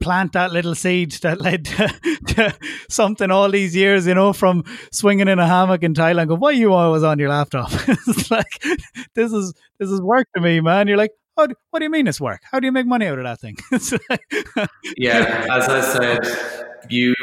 plant 0.00 0.32
that 0.32 0.52
little 0.52 0.74
seed 0.74 1.12
that 1.22 1.40
led 1.40 1.64
to, 1.66 1.88
to, 2.28 2.54
something 2.88 3.30
all 3.30 3.50
these 3.50 3.74
years, 3.74 4.06
you 4.06 4.14
know, 4.14 4.32
from 4.32 4.64
swinging 4.92 5.28
in 5.28 5.38
a 5.38 5.46
hammock 5.46 5.82
in 5.82 5.94
Thailand. 5.94 6.28
Go, 6.28 6.36
why 6.36 6.52
you 6.52 6.72
always 6.72 7.02
on 7.02 7.18
your 7.18 7.28
laptop? 7.28 7.70
it's 7.88 8.30
like 8.30 8.62
this 9.14 9.32
is 9.32 9.52
this 9.78 9.90
is 9.90 10.00
work 10.00 10.28
to 10.34 10.40
me, 10.40 10.60
man. 10.60 10.88
You're 10.88 10.96
like, 10.96 11.12
what 11.34 11.78
do 11.78 11.84
you 11.84 11.90
mean 11.90 12.06
it's 12.06 12.20
work? 12.20 12.42
How 12.50 12.60
do 12.60 12.66
you 12.66 12.72
make 12.72 12.86
money 12.86 13.06
out 13.06 13.18
of 13.18 13.24
that 13.24 13.40
thing? 13.40 13.56
yeah, 14.96 15.46
as 15.50 15.68
I 15.68 15.80
said, 15.80 16.20
you 16.88 17.14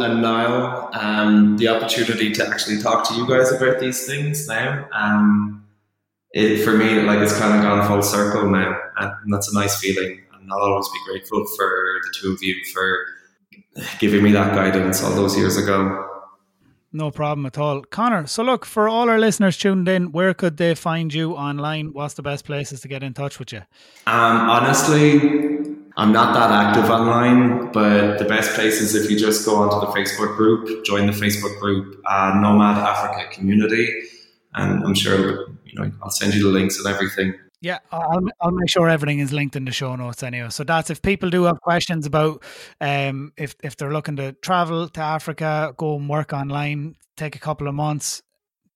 and 0.00 0.20
Niall, 0.20 0.90
um, 0.92 1.56
the 1.56 1.68
opportunity 1.68 2.32
to 2.32 2.46
actually 2.46 2.82
talk 2.82 3.08
to 3.08 3.14
you 3.14 3.26
guys 3.26 3.52
about 3.52 3.78
these 3.78 4.06
things 4.06 4.48
now. 4.48 4.88
Um, 4.92 5.64
it 6.32 6.64
for 6.64 6.72
me, 6.72 7.02
like 7.02 7.20
it's 7.20 7.38
kind 7.38 7.54
of 7.54 7.62
gone 7.62 7.86
full 7.86 8.02
circle 8.02 8.50
now, 8.50 8.78
and 8.96 9.32
that's 9.32 9.52
a 9.52 9.54
nice 9.54 9.78
feeling 9.78 10.21
and 10.42 10.52
I'll 10.52 10.58
always 10.58 10.88
be 10.88 10.98
grateful 11.06 11.44
for 11.56 12.00
the 12.02 12.14
two 12.20 12.32
of 12.32 12.42
you 12.42 12.56
for 12.72 13.06
giving 13.98 14.22
me 14.22 14.32
that 14.32 14.54
guidance 14.54 15.02
all 15.02 15.14
those 15.14 15.36
years 15.36 15.56
ago. 15.56 16.08
No 16.94 17.10
problem 17.10 17.46
at 17.46 17.56
all. 17.56 17.82
Connor, 17.82 18.26
so 18.26 18.42
look, 18.42 18.66
for 18.66 18.86
all 18.86 19.08
our 19.08 19.18
listeners 19.18 19.56
tuned 19.56 19.88
in, 19.88 20.12
where 20.12 20.34
could 20.34 20.58
they 20.58 20.74
find 20.74 21.14
you 21.14 21.32
online? 21.32 21.94
What's 21.94 22.14
the 22.14 22.22
best 22.22 22.44
places 22.44 22.82
to 22.82 22.88
get 22.88 23.02
in 23.02 23.14
touch 23.14 23.38
with 23.38 23.50
you? 23.50 23.62
Um, 24.06 24.50
honestly, 24.50 25.16
I'm 25.96 26.12
not 26.12 26.34
that 26.34 26.50
active 26.50 26.90
online, 26.90 27.72
but 27.72 28.18
the 28.18 28.26
best 28.26 28.54
place 28.54 28.82
is 28.82 28.94
if 28.94 29.10
you 29.10 29.18
just 29.18 29.46
go 29.46 29.56
onto 29.56 29.86
the 29.86 29.92
Facebook 29.92 30.36
group, 30.36 30.84
join 30.84 31.06
the 31.06 31.12
Facebook 31.12 31.58
group, 31.60 32.02
uh, 32.04 32.34
Nomad 32.36 32.76
Africa 32.76 33.26
Community. 33.34 33.88
And 34.54 34.84
I'm 34.84 34.94
sure 34.94 35.48
you 35.64 35.74
know 35.74 35.90
I'll 36.02 36.10
send 36.10 36.34
you 36.34 36.42
the 36.42 36.50
links 36.50 36.78
and 36.78 36.86
everything. 36.94 37.32
Yeah, 37.62 37.78
I'll, 37.92 38.20
I'll 38.40 38.50
make 38.50 38.68
sure 38.68 38.88
everything 38.88 39.20
is 39.20 39.32
linked 39.32 39.54
in 39.54 39.64
the 39.64 39.70
show 39.70 39.94
notes 39.94 40.24
anyway. 40.24 40.48
So 40.50 40.64
that's 40.64 40.90
if 40.90 41.00
people 41.00 41.30
do 41.30 41.44
have 41.44 41.60
questions 41.60 42.06
about 42.06 42.42
um, 42.80 43.32
if 43.36 43.54
if 43.62 43.76
they're 43.76 43.92
looking 43.92 44.16
to 44.16 44.32
travel 44.32 44.88
to 44.88 45.00
Africa, 45.00 45.72
go 45.76 45.94
and 45.94 46.08
work 46.08 46.32
online, 46.32 46.96
take 47.16 47.36
a 47.36 47.38
couple 47.38 47.68
of 47.68 47.74
months. 47.74 48.20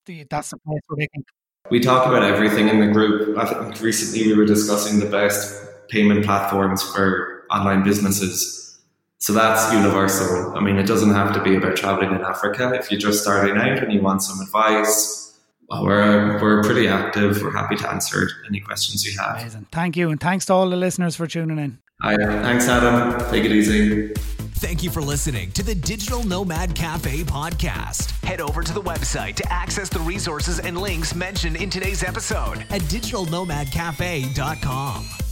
That's 0.07 0.51
the 0.51 0.59
place 0.59 0.81
where 0.87 0.99
they 0.99 1.09
can. 1.09 1.25
We 1.69 1.81
talk 1.81 2.07
about 2.07 2.23
everything 2.23 2.69
in 2.69 2.79
the 2.79 2.87
group. 2.87 3.37
I 3.37 3.45
think 3.45 3.81
recently 3.81 4.29
we 4.29 4.35
were 4.35 4.47
discussing 4.47 5.01
the 5.01 5.07
best 5.07 5.89
payment 5.89 6.25
platforms 6.25 6.81
for 6.81 7.45
online 7.51 7.83
businesses. 7.83 8.79
So 9.19 9.33
that's 9.33 9.73
universal. 9.73 10.57
I 10.57 10.61
mean, 10.61 10.77
it 10.77 10.87
doesn't 10.87 11.13
have 11.13 11.35
to 11.35 11.43
be 11.43 11.57
about 11.57 11.75
traveling 11.75 12.15
in 12.15 12.21
Africa. 12.21 12.73
If 12.75 12.93
you're 12.93 13.01
just 13.01 13.23
starting 13.23 13.57
out 13.57 13.83
and 13.83 13.93
you 13.93 14.01
want 14.01 14.23
some 14.23 14.41
advice, 14.41 15.25
well, 15.25 15.26
we're, 15.71 16.03
uh, 16.03 16.41
we're 16.41 16.63
pretty 16.63 16.89
active. 16.89 17.43
We're 17.43 17.53
happy 17.53 17.77
to 17.77 17.91
answer 17.91 18.29
any 18.49 18.61
questions 18.61 19.05
you 19.05 19.19
have. 19.19 19.41
Amazing. 19.41 19.67
Thank 19.73 19.97
you. 19.97 20.11
And 20.11 20.21
thanks 20.21 20.47
to 20.47 20.55
all 20.55 20.71
the 20.71 20.77
listeners 20.77 21.17
for 21.17 21.27
tuning 21.27 21.59
in. 21.59 21.79
Hi, 22.03 22.17
thanks, 22.17 22.69
Adam. 22.69 23.19
Take 23.31 23.45
it 23.45 23.53
easy. 23.53 24.13
Thank 24.59 24.83
you 24.83 24.91
for 24.91 25.03
listening 25.03 25.53
to 25.53 25.63
the 25.63 25.75
Digital 25.75 26.25
Nomad 26.25 26.75
Cafe 26.75 27.25
podcast. 27.25 28.13
Head 28.25 28.41
over 28.41 28.63
to 28.63 28.73
the 28.73 28.81
website 28.81 29.35
to 29.37 29.53
access 29.53 29.91
the 29.91 30.01
resources 30.01 30.61
and 30.61 30.79
links 30.79 31.15
mentioned 31.15 31.57
in 31.57 31.69
today's 31.69 32.03
episode 32.03 32.61
at 32.71 32.81
digitalnomadcafe.com. 32.83 35.26